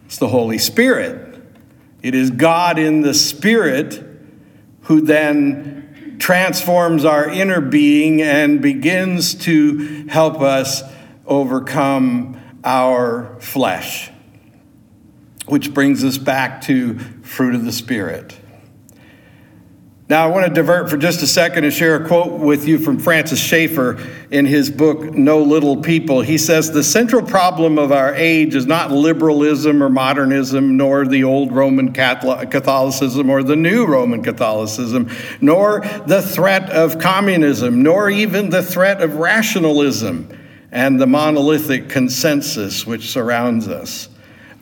It's 0.06 0.18
the 0.18 0.30
Holy 0.30 0.60
Spirit. 0.60 1.44
It 2.02 2.16
is 2.16 2.32
God 2.32 2.80
in 2.80 3.02
the 3.02 3.14
Spirit 3.14 4.02
who 4.84 5.02
then 5.02 5.87
transforms 6.20 7.06
our 7.06 7.30
inner 7.30 7.62
being 7.62 8.22
and 8.22 8.62
begins 8.62 9.36
to 9.36 10.08
help 10.08 10.42
us 10.42 10.84
overcome 11.26 12.40
our 12.64 13.40
flesh. 13.40 14.12
Which 15.46 15.74
brings 15.74 16.04
us 16.04 16.18
back 16.18 16.62
to 16.64 17.00
fruit 17.24 17.56
of 17.56 17.64
the 17.64 17.72
Spirit. 17.72 18.37
Now, 20.10 20.24
I 20.24 20.32
want 20.32 20.48
to 20.48 20.54
divert 20.54 20.90
for 20.90 20.96
just 20.96 21.22
a 21.22 21.28
second 21.28 21.66
and 21.66 21.74
share 21.74 22.02
a 22.02 22.08
quote 22.08 22.40
with 22.40 22.66
you 22.66 22.78
from 22.78 22.98
Francis 22.98 23.42
Schaeffer 23.42 24.00
in 24.32 24.46
his 24.46 24.72
book, 24.72 25.14
No 25.14 25.42
Little 25.42 25.76
People. 25.76 26.22
He 26.22 26.38
says, 26.38 26.72
The 26.72 26.84
central 26.84 27.22
problem 27.22 27.78
of 27.78 27.92
our 27.92 28.16
age 28.16 28.56
is 28.56 28.66
not 28.66 28.90
liberalism 28.90 29.84
or 29.84 29.90
modernism, 29.90 30.78
nor 30.78 31.06
the 31.06 31.26
old 31.26 31.52
Roman 31.52 31.92
Catholicism 31.92 33.30
or 33.30 33.44
the 33.44 33.58
new 33.58 33.86
Roman 33.86 34.24
Catholicism, 34.24 35.10
nor 35.42 35.82
the 36.06 36.22
threat 36.22 36.70
of 36.70 37.00
communism, 37.00 37.84
nor 37.84 38.10
even 38.10 38.50
the 38.50 38.64
threat 38.64 39.02
of 39.02 39.18
rationalism 39.18 40.30
and 40.72 41.02
the 41.02 41.08
monolithic 41.08 41.90
consensus 41.90 42.88
which 42.88 43.10
surrounds 43.10 43.68
us. 43.68 44.08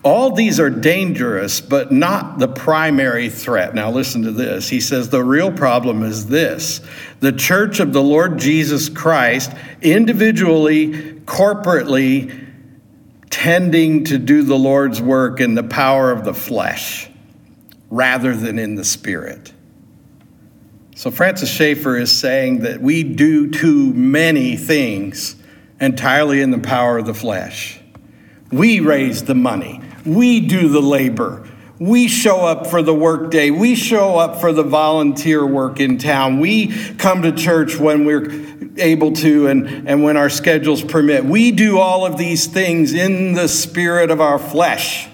All 0.05 0.29
these 0.29 0.59
are 0.59 0.69
dangerous, 0.69 1.59
but 1.59 1.91
not 1.91 2.37
the 2.37 2.47
primary 2.47 3.27
threat. 3.27 3.73
Now, 3.73 3.89
listen 3.89 4.21
to 4.21 4.31
this. 4.31 4.69
He 4.69 4.79
says 4.79 5.09
the 5.09 5.23
real 5.23 5.51
problem 5.51 6.03
is 6.03 6.27
this 6.27 6.79
the 7.21 7.31
church 7.31 7.79
of 7.79 7.91
the 7.91 8.03
Lord 8.03 8.37
Jesus 8.37 8.87
Christ, 8.87 9.51
individually, 9.81 10.93
corporately, 11.21 12.47
tending 13.31 14.03
to 14.03 14.19
do 14.19 14.43
the 14.43 14.57
Lord's 14.57 15.01
work 15.01 15.39
in 15.39 15.55
the 15.55 15.63
power 15.63 16.11
of 16.11 16.23
the 16.23 16.35
flesh 16.35 17.09
rather 17.89 18.35
than 18.35 18.59
in 18.59 18.75
the 18.75 18.85
spirit. 18.85 19.53
So, 20.95 21.09
Francis 21.09 21.49
Schaeffer 21.49 21.97
is 21.97 22.15
saying 22.15 22.59
that 22.59 22.79
we 22.79 23.01
do 23.01 23.49
too 23.49 23.91
many 23.93 24.55
things 24.55 25.35
entirely 25.81 26.41
in 26.41 26.51
the 26.51 26.59
power 26.59 26.99
of 26.99 27.07
the 27.07 27.13
flesh. 27.15 27.79
We 28.51 28.79
raise 28.79 29.23
the 29.23 29.35
money, 29.35 29.81
we 30.05 30.39
do 30.41 30.69
the 30.69 30.81
labor. 30.81 31.47
We 31.77 32.07
show 32.07 32.45
up 32.45 32.67
for 32.67 32.81
the 32.81 32.93
workday. 32.93 33.51
We 33.51 33.75
show 33.75 34.17
up 34.17 34.39
for 34.39 34.53
the 34.53 34.63
volunteer 34.63 35.45
work 35.45 35.81
in 35.81 35.97
town. 35.97 36.39
We 36.39 36.67
come 36.93 37.23
to 37.23 37.33
church 37.33 37.77
when 37.77 38.05
we're 38.05 38.31
able 38.77 39.11
to 39.13 39.47
and, 39.47 39.87
and 39.87 40.01
when 40.01 40.15
our 40.15 40.29
schedules 40.29 40.81
permit. 40.81 41.25
We 41.25 41.51
do 41.51 41.77
all 41.77 42.05
of 42.05 42.17
these 42.17 42.47
things 42.47 42.93
in 42.93 43.33
the 43.33 43.49
spirit 43.49 44.09
of 44.09 44.21
our 44.21 44.39
flesh, 44.39 45.09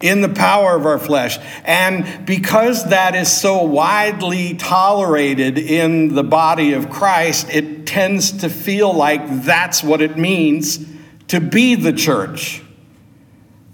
in 0.00 0.20
the 0.20 0.28
power 0.28 0.76
of 0.76 0.86
our 0.86 0.98
flesh. 0.98 1.38
And 1.64 2.24
because 2.24 2.90
that 2.90 3.16
is 3.16 3.30
so 3.30 3.64
widely 3.64 4.54
tolerated 4.54 5.58
in 5.58 6.14
the 6.14 6.24
body 6.24 6.72
of 6.72 6.88
Christ, 6.88 7.48
it 7.50 7.84
tends 7.84 8.30
to 8.42 8.48
feel 8.48 8.94
like 8.94 9.42
that's 9.42 9.82
what 9.82 10.00
it 10.00 10.16
means 10.16 10.86
to 11.28 11.40
be 11.40 11.74
the 11.74 11.92
church. 11.92 12.62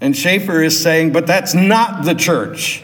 And 0.03 0.17
Schaeffer 0.17 0.61
is 0.61 0.77
saying, 0.83 1.13
but 1.13 1.25
that's 1.25 1.53
not 1.53 2.03
the 2.03 2.13
church. 2.13 2.83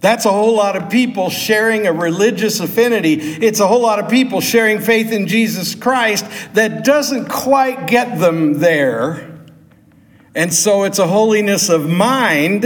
That's 0.00 0.24
a 0.24 0.32
whole 0.32 0.56
lot 0.56 0.74
of 0.74 0.90
people 0.90 1.30
sharing 1.30 1.86
a 1.86 1.92
religious 1.92 2.58
affinity. 2.58 3.12
It's 3.12 3.60
a 3.60 3.68
whole 3.68 3.82
lot 3.82 4.00
of 4.00 4.10
people 4.10 4.40
sharing 4.40 4.80
faith 4.80 5.12
in 5.12 5.28
Jesus 5.28 5.76
Christ 5.76 6.26
that 6.54 6.84
doesn't 6.84 7.28
quite 7.28 7.86
get 7.86 8.18
them 8.18 8.54
there. 8.54 9.38
And 10.34 10.52
so 10.52 10.82
it's 10.82 10.98
a 10.98 11.06
holiness 11.06 11.68
of 11.68 11.88
mind 11.88 12.64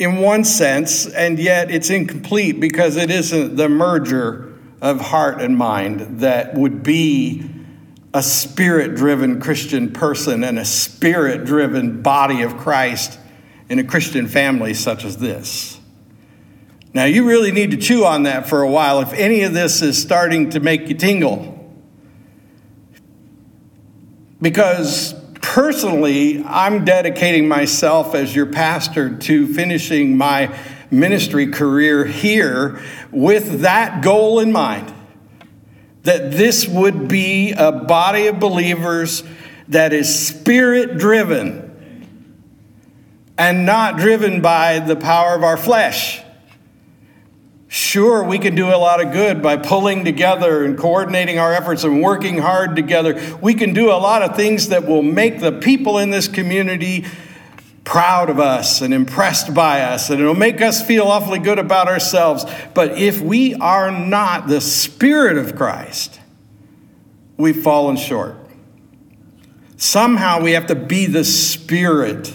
in 0.00 0.16
one 0.18 0.42
sense, 0.42 1.06
and 1.06 1.38
yet 1.38 1.70
it's 1.70 1.90
incomplete 1.90 2.58
because 2.58 2.96
it 2.96 3.08
isn't 3.08 3.54
the 3.54 3.68
merger 3.68 4.52
of 4.82 5.00
heart 5.00 5.40
and 5.40 5.56
mind 5.56 6.18
that 6.20 6.54
would 6.54 6.82
be 6.82 7.55
a 8.16 8.22
spirit 8.22 8.94
driven 8.94 9.42
Christian 9.42 9.92
person 9.92 10.42
and 10.42 10.58
a 10.58 10.64
spirit 10.64 11.44
driven 11.44 12.00
body 12.00 12.40
of 12.40 12.56
Christ 12.56 13.18
in 13.68 13.78
a 13.78 13.84
Christian 13.84 14.26
family 14.26 14.72
such 14.72 15.04
as 15.04 15.18
this. 15.18 15.78
Now, 16.94 17.04
you 17.04 17.28
really 17.28 17.52
need 17.52 17.72
to 17.72 17.76
chew 17.76 18.06
on 18.06 18.22
that 18.22 18.48
for 18.48 18.62
a 18.62 18.70
while 18.70 19.02
if 19.02 19.12
any 19.12 19.42
of 19.42 19.52
this 19.52 19.82
is 19.82 20.00
starting 20.00 20.48
to 20.50 20.60
make 20.60 20.88
you 20.88 20.94
tingle. 20.94 21.76
Because 24.40 25.12
personally, 25.42 26.42
I'm 26.42 26.86
dedicating 26.86 27.46
myself 27.46 28.14
as 28.14 28.34
your 28.34 28.46
pastor 28.46 29.14
to 29.14 29.46
finishing 29.52 30.16
my 30.16 30.58
ministry 30.90 31.48
career 31.48 32.06
here 32.06 32.80
with 33.10 33.60
that 33.60 34.02
goal 34.02 34.40
in 34.40 34.52
mind 34.52 34.95
that 36.06 36.30
this 36.30 36.68
would 36.68 37.08
be 37.08 37.52
a 37.52 37.72
body 37.72 38.28
of 38.28 38.38
believers 38.38 39.24
that 39.68 39.92
is 39.92 40.28
spirit 40.28 40.98
driven 40.98 41.64
and 43.36 43.66
not 43.66 43.96
driven 43.96 44.40
by 44.40 44.78
the 44.78 44.94
power 44.94 45.34
of 45.34 45.42
our 45.42 45.56
flesh. 45.56 46.22
Sure, 47.66 48.22
we 48.22 48.38
can 48.38 48.54
do 48.54 48.68
a 48.68 48.78
lot 48.78 49.04
of 49.04 49.12
good 49.12 49.42
by 49.42 49.56
pulling 49.56 50.04
together 50.04 50.64
and 50.64 50.78
coordinating 50.78 51.40
our 51.40 51.52
efforts 51.52 51.82
and 51.82 52.00
working 52.00 52.38
hard 52.38 52.76
together. 52.76 53.20
We 53.42 53.54
can 53.54 53.74
do 53.74 53.90
a 53.90 53.98
lot 53.98 54.22
of 54.22 54.36
things 54.36 54.68
that 54.68 54.86
will 54.86 55.02
make 55.02 55.40
the 55.40 55.50
people 55.50 55.98
in 55.98 56.10
this 56.10 56.28
community 56.28 57.04
proud 57.86 58.28
of 58.28 58.40
us 58.40 58.82
and 58.82 58.92
impressed 58.92 59.54
by 59.54 59.80
us, 59.80 60.10
and 60.10 60.20
it'll 60.20 60.34
make 60.34 60.60
us 60.60 60.84
feel 60.84 61.04
awfully 61.04 61.38
good 61.38 61.58
about 61.58 61.86
ourselves. 61.86 62.44
But 62.74 62.98
if 62.98 63.20
we 63.20 63.54
are 63.54 63.92
not 63.92 64.48
the 64.48 64.60
Spirit 64.60 65.38
of 65.38 65.54
Christ, 65.56 66.20
we've 67.38 67.62
fallen 67.62 67.96
short. 67.96 68.34
Somehow 69.76 70.42
we 70.42 70.52
have 70.52 70.66
to 70.66 70.74
be 70.74 71.06
the 71.06 71.24
Spirit. 71.24 72.34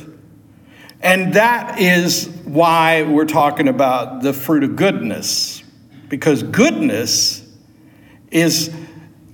And 1.02 1.34
that 1.34 1.80
is 1.80 2.28
why 2.46 3.04
we're 3.04 3.26
talking 3.26 3.68
about 3.68 4.22
the 4.22 4.32
fruit 4.32 4.64
of 4.64 4.78
goodness, 4.78 5.64
because 6.08 6.44
goodness 6.44 7.46
is, 8.30 8.74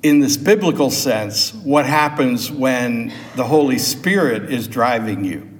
in 0.01 0.19
this 0.19 0.35
biblical 0.35 0.89
sense, 0.89 1.53
what 1.53 1.85
happens 1.85 2.51
when 2.51 3.13
the 3.35 3.43
Holy 3.43 3.77
Spirit 3.77 4.51
is 4.51 4.67
driving 4.67 5.23
you 5.23 5.56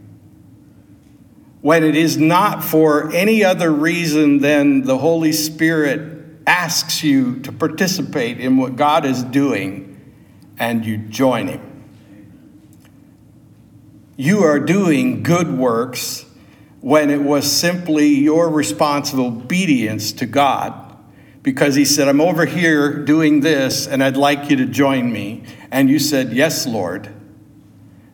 when 1.67 1.83
it 1.83 1.97
is 1.97 2.15
not 2.17 2.63
for 2.63 3.11
any 3.11 3.43
other 3.43 3.69
reason 3.69 4.37
than 4.37 4.83
the 4.83 4.97
Holy 4.97 5.33
Spirit 5.33 6.23
asks 6.47 7.03
you 7.03 7.41
to 7.41 7.51
participate 7.51 8.39
in 8.39 8.55
what 8.55 8.77
God 8.77 9.03
is 9.03 9.21
doing 9.21 10.15
and 10.57 10.85
you 10.85 10.95
join 10.95 11.49
Him. 11.49 11.83
You 14.15 14.45
are 14.45 14.61
doing 14.61 15.23
good 15.23 15.57
works 15.57 16.25
when 16.79 17.09
it 17.09 17.21
was 17.21 17.51
simply 17.51 18.15
your 18.15 18.47
responsible 18.49 19.25
obedience 19.25 20.13
to 20.13 20.25
God 20.25 20.97
because 21.43 21.75
He 21.75 21.83
said, 21.83 22.07
I'm 22.07 22.21
over 22.21 22.45
here 22.45 23.03
doing 23.03 23.41
this 23.41 23.87
and 23.87 24.01
I'd 24.01 24.15
like 24.15 24.49
you 24.49 24.55
to 24.55 24.65
join 24.65 25.11
me. 25.11 25.43
And 25.69 25.89
you 25.89 25.99
said, 25.99 26.31
Yes, 26.31 26.65
Lord. 26.65 27.13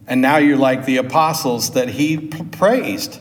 And 0.07 0.23
now 0.23 0.37
you're 0.37 0.57
like 0.57 0.85
the 0.85 0.97
apostles 0.97 1.73
that 1.73 1.89
He 1.89 2.17
praised 2.17 3.19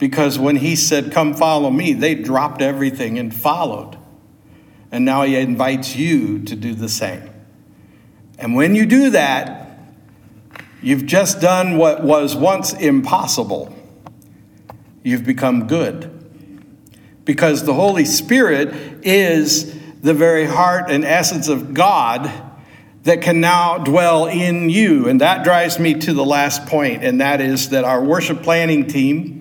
because 0.00 0.38
when 0.38 0.56
he 0.56 0.74
said, 0.74 1.12
Come 1.12 1.34
follow 1.34 1.70
me, 1.70 1.92
they 1.92 2.16
dropped 2.16 2.62
everything 2.62 3.18
and 3.18 3.32
followed. 3.32 3.98
And 4.90 5.04
now 5.04 5.22
he 5.22 5.36
invites 5.36 5.94
you 5.94 6.40
to 6.40 6.56
do 6.56 6.74
the 6.74 6.88
same. 6.88 7.30
And 8.38 8.56
when 8.56 8.74
you 8.74 8.86
do 8.86 9.10
that, 9.10 9.78
you've 10.82 11.04
just 11.04 11.40
done 11.40 11.76
what 11.76 12.02
was 12.02 12.34
once 12.34 12.72
impossible. 12.72 13.76
You've 15.04 15.24
become 15.24 15.68
good. 15.68 16.16
Because 17.26 17.64
the 17.64 17.74
Holy 17.74 18.06
Spirit 18.06 19.04
is 19.04 19.78
the 20.00 20.14
very 20.14 20.46
heart 20.46 20.90
and 20.90 21.04
essence 21.04 21.46
of 21.48 21.74
God 21.74 22.32
that 23.02 23.20
can 23.20 23.40
now 23.40 23.76
dwell 23.76 24.26
in 24.26 24.70
you. 24.70 25.08
And 25.08 25.20
that 25.20 25.44
drives 25.44 25.78
me 25.78 25.94
to 25.94 26.14
the 26.14 26.24
last 26.24 26.66
point, 26.66 27.04
and 27.04 27.20
that 27.20 27.42
is 27.42 27.68
that 27.68 27.84
our 27.84 28.02
worship 28.02 28.42
planning 28.42 28.86
team 28.86 29.39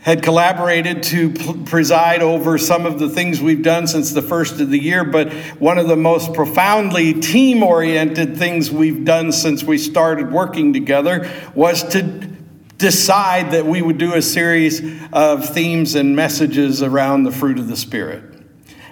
had 0.00 0.22
collaborated 0.22 1.02
to 1.02 1.30
preside 1.64 2.22
over 2.22 2.56
some 2.56 2.86
of 2.86 2.98
the 2.98 3.08
things 3.08 3.40
we've 3.40 3.62
done 3.62 3.86
since 3.86 4.12
the 4.12 4.22
first 4.22 4.60
of 4.60 4.70
the 4.70 4.78
year, 4.78 5.04
but 5.04 5.32
one 5.58 5.76
of 5.76 5.88
the 5.88 5.96
most 5.96 6.32
profoundly 6.32 7.14
team 7.14 7.62
oriented 7.62 8.36
things 8.36 8.70
we've 8.70 9.04
done 9.04 9.32
since 9.32 9.64
we 9.64 9.76
started 9.76 10.30
working 10.30 10.72
together 10.72 11.28
was 11.54 11.82
to 11.82 12.02
decide 12.78 13.50
that 13.50 13.66
we 13.66 13.82
would 13.82 13.98
do 13.98 14.14
a 14.14 14.22
series 14.22 14.80
of 15.12 15.48
themes 15.48 15.96
and 15.96 16.14
messages 16.14 16.80
around 16.80 17.24
the 17.24 17.32
fruit 17.32 17.58
of 17.58 17.66
the 17.66 17.76
Spirit. 17.76 18.22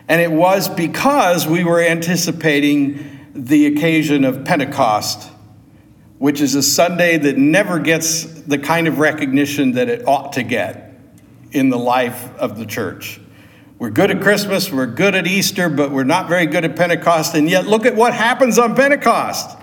And 0.09 0.21
it 0.21 0.33
was 0.33 0.69
because 0.69 1.47
we 1.47 1.63
were 1.63 1.81
anticipating 1.81 3.29
the 3.33 3.67
occasion 3.67 4.25
of 4.25 4.45
Pentecost, 4.45 5.31
which 6.19 6.41
is 6.41 6.57
a 6.57 6.63
Sunday 6.65 7.17
that 7.17 7.39
never 7.39 7.79
gets 7.79 8.25
the 8.25 8.59
kind 8.59 8.89
of 8.89 8.99
recognition 8.99 9.73
that 9.73 9.89
it 9.89 10.07
ought 10.09 10.33
to 10.33 10.43
get 10.43 10.86
in 11.53 11.71
the 11.71 11.79
life 11.79 12.35
of 12.37 12.59
the 12.59 12.67
church. 12.67 13.21
We're 13.79 13.91
good 13.91 14.11
at 14.11 14.23
Christmas, 14.23 14.73
we're 14.73 14.87
good 14.87 15.15
at 15.15 15.27
Easter, 15.27 15.69
but 15.69 15.91
we're 15.91 16.05
not 16.05 16.29
very 16.29 16.47
good 16.47 16.65
at 16.65 16.77
Pentecost. 16.77 17.35
And 17.35 17.49
yet, 17.49 17.67
look 17.67 17.85
at 17.85 17.95
what 17.95 18.15
happens 18.15 18.59
on 18.59 18.75
Pentecost. 18.75 19.55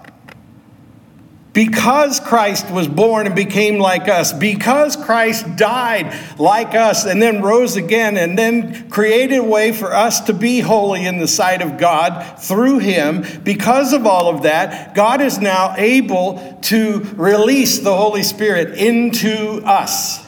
Because 1.52 2.19
Christ 2.19 2.72
was 2.72 2.88
born 2.88 3.28
and 3.28 3.36
became 3.36 3.78
like 3.78 4.08
us, 4.08 4.34
because 4.34 4.96
Christ 4.96 5.56
died 5.56 6.12
like 6.39 6.74
us 6.74 7.06
and 7.06 7.22
then 7.22 7.43
rose 7.43 7.76
again 7.76 8.17
and 8.17 8.36
then 8.38 8.89
created 8.89 9.38
a 9.38 9.43
way 9.43 9.72
for 9.72 9.93
us 9.93 10.22
to 10.22 10.34
be 10.34 10.62
holy 10.62 11.06
in 11.06 11.19
the 11.19 11.28
sight 11.28 11.62
of 11.62 11.78
God 11.78 12.39
through 12.39 12.80
Him, 12.80 13.24
because 13.43 13.93
of 13.93 14.08
all 14.08 14.36
of 14.36 14.43
that, 14.43 14.96
God 14.96 15.22
is 15.22 15.39
now 15.39 15.76
able 15.78 16.58
to 16.63 17.00
release 17.15 17.80
the 17.80 17.96
Holy 17.96 18.24
Spirit 18.24 18.76
into 18.76 19.62
us. 19.63 20.22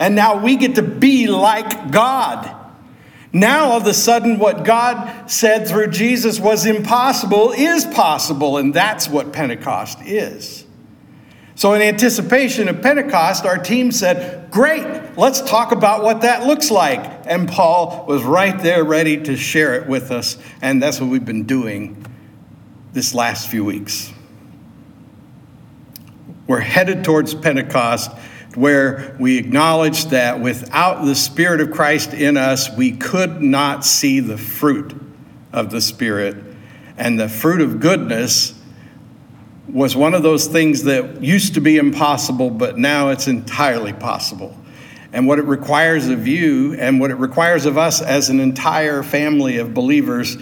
And 0.00 0.14
now 0.16 0.42
we 0.42 0.56
get 0.56 0.76
to 0.76 0.82
be 0.82 1.28
like 1.28 1.92
God. 1.92 2.56
Now, 3.32 3.66
all 3.66 3.80
of 3.80 3.86
a 3.86 3.94
sudden, 3.94 4.40
what 4.40 4.64
God 4.64 5.30
said 5.30 5.68
through 5.68 5.88
Jesus 5.88 6.40
was 6.40 6.66
impossible 6.66 7.52
is 7.52 7.84
possible, 7.84 8.56
and 8.56 8.74
that's 8.74 9.08
what 9.08 9.32
Pentecost 9.32 10.00
is. 10.02 10.66
So, 11.54 11.74
in 11.74 11.82
anticipation 11.82 12.68
of 12.68 12.82
Pentecost, 12.82 13.44
our 13.44 13.58
team 13.58 13.92
said, 13.92 14.50
Great, 14.50 15.16
let's 15.16 15.42
talk 15.42 15.70
about 15.70 16.02
what 16.02 16.22
that 16.22 16.46
looks 16.46 16.70
like. 16.70 17.26
And 17.26 17.48
Paul 17.48 18.06
was 18.08 18.24
right 18.24 18.58
there 18.60 18.82
ready 18.82 19.22
to 19.24 19.36
share 19.36 19.74
it 19.74 19.86
with 19.86 20.10
us. 20.10 20.38
And 20.60 20.82
that's 20.82 21.00
what 21.00 21.10
we've 21.10 21.24
been 21.24 21.44
doing 21.44 22.04
this 22.92 23.14
last 23.14 23.48
few 23.48 23.64
weeks. 23.64 24.12
We're 26.48 26.58
headed 26.60 27.04
towards 27.04 27.32
Pentecost, 27.32 28.10
where 28.54 29.16
we 29.18 29.38
acknowledge 29.38 30.06
that 30.06 30.40
without 30.40 31.04
the 31.04 31.14
Spirit 31.14 31.60
of 31.60 31.70
Christ 31.70 32.12
in 32.12 32.36
us, 32.36 32.74
we 32.76 32.92
could 32.92 33.40
not 33.42 33.84
see 33.84 34.20
the 34.20 34.38
fruit 34.38 34.94
of 35.52 35.70
the 35.70 35.80
Spirit. 35.80 36.36
And 36.96 37.18
the 37.18 37.28
fruit 37.28 37.60
of 37.60 37.80
goodness 37.80 38.54
was 39.68 39.94
one 39.94 40.14
of 40.14 40.22
those 40.22 40.46
things 40.46 40.84
that 40.84 41.22
used 41.22 41.54
to 41.54 41.60
be 41.60 41.76
impossible, 41.76 42.50
but 42.50 42.76
now 42.76 43.10
it's 43.10 43.28
entirely 43.28 43.92
possible. 43.92 44.56
And 45.12 45.26
what 45.26 45.38
it 45.38 45.44
requires 45.44 46.08
of 46.08 46.26
you 46.26 46.74
and 46.74 47.00
what 47.00 47.10
it 47.10 47.16
requires 47.16 47.66
of 47.66 47.78
us 47.78 48.02
as 48.02 48.30
an 48.30 48.40
entire 48.40 49.02
family 49.02 49.58
of 49.58 49.74
believers 49.74 50.36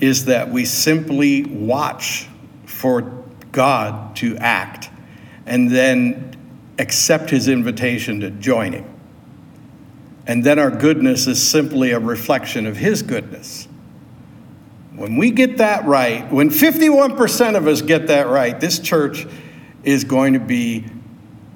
is 0.00 0.26
that 0.26 0.50
we 0.50 0.64
simply 0.64 1.44
watch 1.44 2.26
for 2.66 3.24
God 3.52 4.16
to 4.16 4.36
act 4.38 4.90
and 5.46 5.70
then 5.70 6.33
accept 6.78 7.30
his 7.30 7.48
invitation 7.48 8.20
to 8.20 8.30
join 8.30 8.72
him. 8.72 8.90
And 10.26 10.42
then 10.42 10.58
our 10.58 10.70
goodness 10.70 11.26
is 11.26 11.46
simply 11.46 11.90
a 11.90 11.98
reflection 11.98 12.66
of 12.66 12.76
his 12.76 13.02
goodness. 13.02 13.68
When 14.96 15.16
we 15.16 15.30
get 15.30 15.58
that 15.58 15.84
right, 15.84 16.30
when 16.32 16.50
51% 16.50 17.56
of 17.56 17.66
us 17.66 17.82
get 17.82 18.06
that 18.06 18.28
right, 18.28 18.58
this 18.58 18.78
church 18.78 19.26
is 19.82 20.04
going 20.04 20.34
to 20.34 20.40
be 20.40 20.86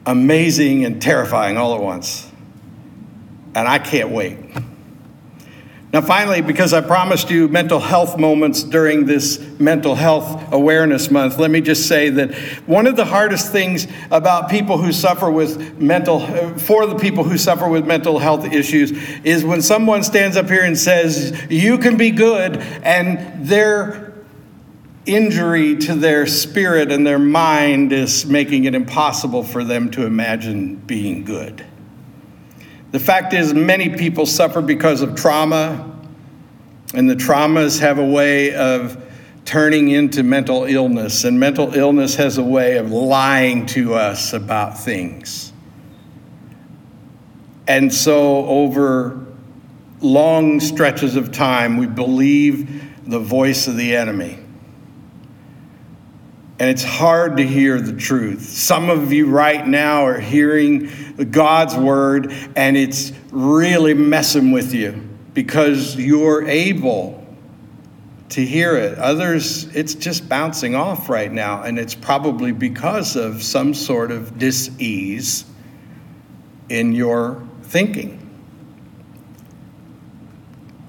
amazing 0.04 0.84
and 0.84 1.00
terrifying 1.00 1.56
all 1.56 1.74
at 1.74 1.80
once. 1.80 2.30
And 3.54 3.66
I 3.66 3.78
can't 3.78 4.10
wait. 4.10 4.38
Now, 5.90 6.02
finally, 6.02 6.42
because 6.42 6.74
I 6.74 6.82
promised 6.82 7.30
you 7.30 7.48
mental 7.48 7.80
health 7.80 8.18
moments 8.18 8.62
during 8.62 9.06
this 9.06 9.40
Mental 9.58 9.94
Health 9.94 10.52
Awareness 10.52 11.10
Month, 11.10 11.38
let 11.38 11.50
me 11.50 11.62
just 11.62 11.88
say 11.88 12.10
that 12.10 12.34
one 12.66 12.86
of 12.86 12.94
the 12.94 13.06
hardest 13.06 13.52
things 13.52 13.86
about 14.10 14.50
people 14.50 14.76
who 14.76 14.92
suffer 14.92 15.30
with 15.30 15.80
mental, 15.80 16.20
uh, 16.20 16.58
for 16.58 16.84
the 16.86 16.94
people 16.94 17.24
who 17.24 17.38
suffer 17.38 17.66
with 17.66 17.86
mental 17.86 18.18
health 18.18 18.52
issues, 18.52 18.92
is 19.24 19.46
when 19.46 19.62
someone 19.62 20.02
stands 20.02 20.36
up 20.36 20.50
here 20.50 20.62
and 20.62 20.76
says, 20.76 21.46
You 21.48 21.78
can 21.78 21.96
be 21.96 22.10
good, 22.10 22.58
and 22.58 23.46
their 23.46 24.12
injury 25.06 25.74
to 25.76 25.94
their 25.94 26.26
spirit 26.26 26.92
and 26.92 27.06
their 27.06 27.18
mind 27.18 27.94
is 27.94 28.26
making 28.26 28.64
it 28.64 28.74
impossible 28.74 29.42
for 29.42 29.64
them 29.64 29.90
to 29.92 30.04
imagine 30.04 30.76
being 30.76 31.24
good. 31.24 31.64
The 32.90 32.98
fact 32.98 33.34
is, 33.34 33.52
many 33.52 33.90
people 33.90 34.24
suffer 34.24 34.62
because 34.62 35.02
of 35.02 35.14
trauma, 35.14 35.94
and 36.94 37.08
the 37.08 37.16
traumas 37.16 37.80
have 37.80 37.98
a 37.98 38.04
way 38.04 38.54
of 38.54 39.04
turning 39.44 39.90
into 39.90 40.22
mental 40.22 40.64
illness, 40.64 41.24
and 41.24 41.38
mental 41.38 41.74
illness 41.74 42.14
has 42.16 42.38
a 42.38 42.42
way 42.42 42.78
of 42.78 42.90
lying 42.90 43.66
to 43.66 43.94
us 43.94 44.32
about 44.32 44.78
things. 44.78 45.52
And 47.66 47.92
so, 47.92 48.46
over 48.46 49.26
long 50.00 50.60
stretches 50.60 51.16
of 51.16 51.32
time, 51.32 51.76
we 51.76 51.86
believe 51.86 52.84
the 53.06 53.18
voice 53.18 53.68
of 53.68 53.76
the 53.76 53.96
enemy. 53.96 54.37
And 56.60 56.68
it's 56.68 56.82
hard 56.82 57.36
to 57.36 57.46
hear 57.46 57.80
the 57.80 57.92
truth. 57.92 58.42
Some 58.42 58.90
of 58.90 59.12
you 59.12 59.26
right 59.26 59.64
now 59.66 60.04
are 60.06 60.18
hearing 60.18 60.90
God's 61.30 61.76
word, 61.76 62.32
and 62.56 62.76
it's 62.76 63.12
really 63.30 63.94
messing 63.94 64.50
with 64.50 64.74
you 64.74 65.08
because 65.34 65.94
you're 65.94 66.48
able 66.48 67.24
to 68.30 68.44
hear 68.44 68.76
it. 68.76 68.98
Others, 68.98 69.74
it's 69.76 69.94
just 69.94 70.28
bouncing 70.28 70.74
off 70.74 71.08
right 71.08 71.30
now, 71.30 71.62
and 71.62 71.78
it's 71.78 71.94
probably 71.94 72.50
because 72.50 73.14
of 73.14 73.42
some 73.42 73.72
sort 73.72 74.10
of 74.10 74.36
dis 74.38 74.70
ease 74.80 75.44
in 76.68 76.92
your 76.92 77.46
thinking. 77.62 78.16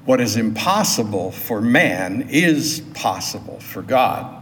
What 0.05 0.19
is 0.19 0.36
impossible 0.36 1.32
for 1.32 1.62
man 1.62 2.27
is 2.32 2.82
possible 2.95 3.60
for 3.60 3.84
God. 3.84 4.38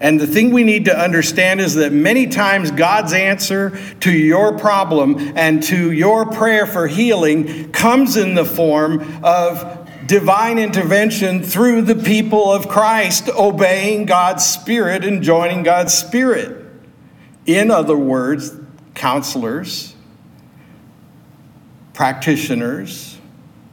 And 0.00 0.20
the 0.20 0.26
thing 0.26 0.50
we 0.50 0.64
need 0.64 0.86
to 0.86 0.98
understand 0.98 1.60
is 1.60 1.74
that 1.74 1.92
many 1.92 2.26
times 2.26 2.70
God's 2.70 3.12
answer 3.12 3.78
to 4.00 4.10
your 4.10 4.58
problem 4.58 5.32
and 5.36 5.62
to 5.64 5.92
your 5.92 6.26
prayer 6.26 6.66
for 6.66 6.86
healing 6.86 7.70
comes 7.72 8.16
in 8.16 8.34
the 8.34 8.44
form 8.44 9.24
of 9.24 9.88
divine 10.06 10.58
intervention 10.58 11.42
through 11.42 11.82
the 11.82 11.94
people 11.94 12.52
of 12.52 12.68
Christ 12.68 13.28
obeying 13.30 14.04
God's 14.06 14.44
Spirit 14.44 15.04
and 15.04 15.22
joining 15.22 15.62
God's 15.62 15.94
Spirit. 15.94 16.66
In 17.46 17.70
other 17.70 17.96
words, 17.96 18.54
counselors, 18.94 19.94
practitioners, 21.92 23.18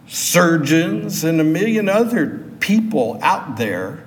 surgeons, 0.07 1.23
and 1.23 1.41
a 1.41 1.43
million 1.43 1.89
other 1.89 2.45
people 2.60 3.19
out 3.21 3.57
there 3.57 4.01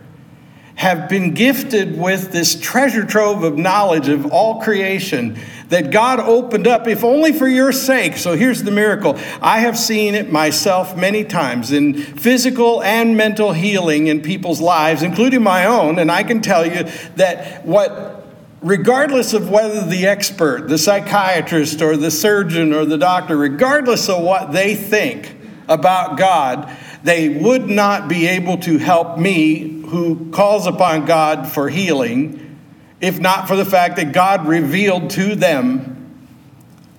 have 0.76 1.08
been 1.08 1.34
gifted 1.34 1.96
with 1.96 2.32
this 2.32 2.58
treasure 2.58 3.04
trove 3.04 3.44
of 3.44 3.56
knowledge 3.56 4.08
of 4.08 4.26
all 4.26 4.60
creation 4.60 5.38
that 5.68 5.90
God 5.90 6.20
opened 6.20 6.66
up, 6.66 6.86
if 6.88 7.04
only 7.04 7.32
for 7.32 7.48
your 7.48 7.72
sake. 7.72 8.16
So 8.16 8.36
here's 8.36 8.62
the 8.62 8.70
miracle. 8.70 9.18
I 9.40 9.60
have 9.60 9.78
seen 9.78 10.14
it 10.14 10.30
myself 10.30 10.96
many 10.96 11.24
times 11.24 11.72
in 11.72 11.94
physical 11.94 12.82
and 12.82 13.16
mental 13.16 13.52
healing 13.52 14.08
in 14.08 14.20
people's 14.20 14.60
lives, 14.60 15.02
including 15.02 15.42
my 15.42 15.64
own. 15.64 15.98
And 15.98 16.10
I 16.10 16.22
can 16.22 16.42
tell 16.42 16.66
you 16.66 16.84
that 17.16 17.64
what, 17.64 18.26
regardless 18.60 19.32
of 19.32 19.50
whether 19.50 19.86
the 19.86 20.06
expert, 20.06 20.68
the 20.68 20.78
psychiatrist, 20.78 21.80
or 21.82 21.96
the 21.96 22.10
surgeon, 22.10 22.72
or 22.72 22.84
the 22.84 22.98
doctor, 22.98 23.36
regardless 23.36 24.08
of 24.08 24.22
what 24.22 24.52
they 24.52 24.74
think 24.74 25.36
about 25.68 26.18
God, 26.18 26.76
they 27.04 27.28
would 27.28 27.70
not 27.70 28.08
be 28.08 28.26
able 28.26 28.58
to 28.58 28.78
help 28.78 29.18
me 29.18 29.73
who 29.94 30.30
calls 30.32 30.66
upon 30.66 31.06
God 31.06 31.48
for 31.48 31.68
healing, 31.68 32.58
if 33.00 33.20
not 33.20 33.46
for 33.46 33.54
the 33.54 33.64
fact 33.64 33.96
that 33.96 34.12
God 34.12 34.46
revealed 34.46 35.10
to 35.10 35.36
them 35.36 36.18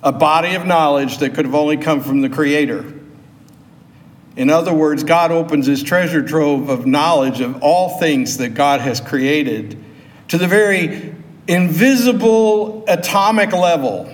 a 0.01 0.13
body 0.13 0.55
of 0.55 0.65
knowledge 0.65 1.17
that 1.17 1.33
could 1.33 1.43
have 1.43 1.55
only 1.55 1.75
come 1.75 1.99
from 1.99 2.21
the 2.21 2.29
Creator. 2.29 2.93
In 4.37 4.49
other 4.49 4.73
words, 4.73 5.03
God 5.03 5.31
opens 5.31 5.65
his 5.65 5.83
treasure 5.83 6.25
trove 6.25 6.69
of 6.69 6.85
knowledge 6.85 7.41
of 7.41 7.61
all 7.61 7.99
things 7.99 8.37
that 8.37 8.53
God 8.53 8.79
has 8.79 9.01
created 9.01 9.77
to 10.29 10.37
the 10.37 10.47
very 10.47 11.13
invisible 11.47 12.85
atomic 12.87 13.51
level. 13.51 14.09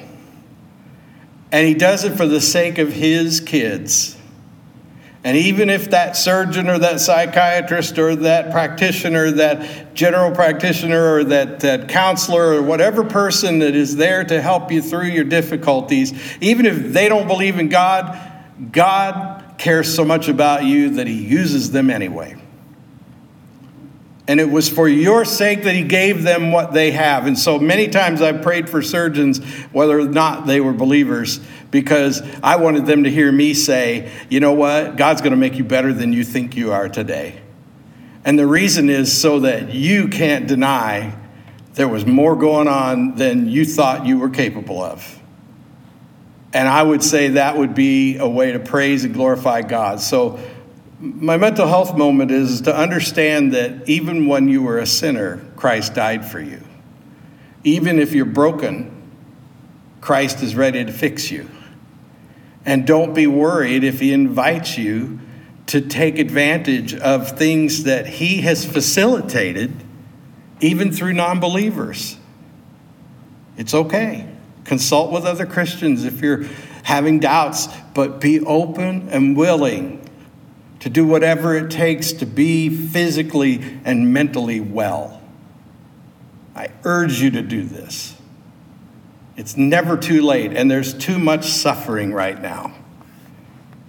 And 1.51 1.67
he 1.67 1.75
does 1.75 2.03
it 2.03 2.15
for 2.15 2.25
the 2.25 2.41
sake 2.41 2.79
of 2.79 2.91
his 2.91 3.41
kids. 3.41 4.17
And 5.23 5.37
even 5.37 5.69
if 5.69 5.91
that 5.91 6.17
surgeon 6.17 6.67
or 6.67 6.79
that 6.79 6.99
psychiatrist 6.99 7.99
or 7.99 8.15
that 8.15 8.51
practitioner, 8.51 9.29
that 9.31 9.93
general 9.93 10.31
practitioner 10.31 11.13
or 11.13 11.23
that, 11.25 11.59
that 11.59 11.89
counselor 11.89 12.53
or 12.55 12.63
whatever 12.63 13.03
person 13.03 13.59
that 13.59 13.75
is 13.75 13.95
there 13.95 14.23
to 14.23 14.41
help 14.41 14.71
you 14.71 14.81
through 14.81 15.07
your 15.07 15.23
difficulties, 15.23 16.11
even 16.41 16.65
if 16.65 16.91
they 16.91 17.07
don't 17.07 17.27
believe 17.27 17.59
in 17.59 17.69
God, 17.69 18.19
God 18.71 19.55
cares 19.59 19.93
so 19.93 20.03
much 20.03 20.27
about 20.27 20.63
you 20.63 20.91
that 20.91 21.05
He 21.05 21.23
uses 21.23 21.71
them 21.71 21.91
anyway. 21.91 22.41
And 24.27 24.39
it 24.39 24.49
was 24.49 24.69
for 24.69 24.87
your 24.87 25.25
sake 25.25 25.63
that 25.63 25.75
he 25.75 25.83
gave 25.83 26.23
them 26.23 26.51
what 26.51 26.71
they 26.71 26.91
have. 26.91 27.25
And 27.25 27.37
so 27.37 27.59
many 27.59 27.87
times 27.87 28.21
I've 28.21 28.41
prayed 28.41 28.69
for 28.69 28.81
surgeons, 28.81 29.43
whether 29.73 29.99
or 29.99 30.07
not 30.07 30.45
they 30.45 30.61
were 30.61 30.73
believers, 30.73 31.41
because 31.71 32.21
I 32.43 32.57
wanted 32.57 32.85
them 32.85 33.05
to 33.05 33.09
hear 33.09 33.31
me 33.31 33.53
say, 33.53 34.11
you 34.29 34.39
know 34.39 34.53
what? 34.53 34.97
God's 34.97 35.21
going 35.21 35.31
to 35.31 35.37
make 35.37 35.55
you 35.55 35.63
better 35.63 35.93
than 35.93 36.13
you 36.13 36.23
think 36.23 36.55
you 36.55 36.73
are 36.73 36.89
today. 36.89 37.41
And 38.23 38.37
the 38.37 38.45
reason 38.45 38.89
is 38.89 39.19
so 39.19 39.39
that 39.39 39.73
you 39.73 40.09
can't 40.09 40.47
deny 40.47 41.15
there 41.73 41.87
was 41.87 42.05
more 42.05 42.35
going 42.35 42.67
on 42.67 43.15
than 43.15 43.47
you 43.47 43.65
thought 43.65 44.05
you 44.05 44.19
were 44.19 44.29
capable 44.29 44.83
of. 44.83 45.19
And 46.53 46.67
I 46.67 46.83
would 46.83 47.01
say 47.01 47.29
that 47.29 47.57
would 47.57 47.73
be 47.73 48.17
a 48.17 48.27
way 48.27 48.51
to 48.51 48.59
praise 48.59 49.05
and 49.05 49.13
glorify 49.13 49.61
God. 49.61 50.01
So 50.01 50.37
my 50.99 51.37
mental 51.37 51.65
health 51.65 51.97
moment 51.97 52.29
is 52.29 52.61
to 52.61 52.75
understand 52.75 53.53
that 53.53 53.87
even 53.89 54.27
when 54.27 54.49
you 54.49 54.61
were 54.61 54.77
a 54.77 54.85
sinner, 54.85 55.37
Christ 55.55 55.95
died 55.95 56.29
for 56.29 56.41
you. 56.41 56.61
Even 57.63 57.99
if 57.99 58.11
you're 58.11 58.25
broken, 58.25 58.91
Christ 60.01 60.43
is 60.43 60.55
ready 60.55 60.83
to 60.83 60.91
fix 60.91 61.31
you. 61.31 61.47
And 62.65 62.85
don't 62.85 63.13
be 63.13 63.27
worried 63.27 63.83
if 63.83 63.99
He 63.99 64.13
invites 64.13 64.77
you 64.77 65.19
to 65.67 65.81
take 65.81 66.19
advantage 66.19 66.93
of 66.93 67.37
things 67.37 67.83
that 67.83 68.07
He 68.07 68.41
has 68.41 68.65
facilitated, 68.65 69.73
even 70.59 70.91
through 70.91 71.13
non 71.13 71.39
believers. 71.39 72.17
It's 73.57 73.73
okay. 73.73 74.27
Consult 74.63 75.11
with 75.11 75.25
other 75.25 75.45
Christians 75.45 76.05
if 76.05 76.21
you're 76.21 76.45
having 76.83 77.19
doubts, 77.19 77.67
but 77.93 78.19
be 78.19 78.39
open 78.41 79.09
and 79.09 79.35
willing 79.35 80.07
to 80.79 80.89
do 80.89 81.05
whatever 81.05 81.55
it 81.55 81.69
takes 81.69 82.11
to 82.11 82.25
be 82.25 82.69
physically 82.69 83.61
and 83.85 84.11
mentally 84.13 84.59
well. 84.59 85.21
I 86.55 86.69
urge 86.83 87.21
you 87.21 87.31
to 87.31 87.41
do 87.41 87.63
this. 87.63 88.15
It's 89.41 89.57
never 89.57 89.97
too 89.97 90.21
late, 90.21 90.53
and 90.53 90.69
there's 90.69 90.93
too 90.93 91.17
much 91.17 91.45
suffering 91.45 92.13
right 92.13 92.39
now. 92.39 92.75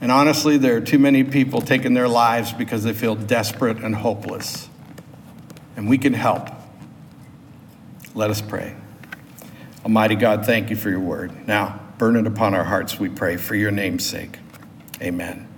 And 0.00 0.10
honestly, 0.10 0.56
there 0.56 0.78
are 0.78 0.80
too 0.80 0.98
many 0.98 1.24
people 1.24 1.60
taking 1.60 1.92
their 1.92 2.08
lives 2.08 2.54
because 2.54 2.84
they 2.84 2.94
feel 2.94 3.14
desperate 3.14 3.76
and 3.76 3.94
hopeless. 3.94 4.70
And 5.76 5.90
we 5.90 5.98
can 5.98 6.14
help. 6.14 6.48
Let 8.14 8.30
us 8.30 8.40
pray. 8.40 8.74
Almighty 9.84 10.14
God, 10.14 10.46
thank 10.46 10.70
you 10.70 10.76
for 10.76 10.88
your 10.88 11.00
word. 11.00 11.46
Now, 11.46 11.82
burn 11.98 12.16
it 12.16 12.26
upon 12.26 12.54
our 12.54 12.64
hearts, 12.64 12.98
we 12.98 13.10
pray, 13.10 13.36
for 13.36 13.54
your 13.54 13.70
name's 13.70 14.06
sake. 14.06 14.38
Amen. 15.02 15.51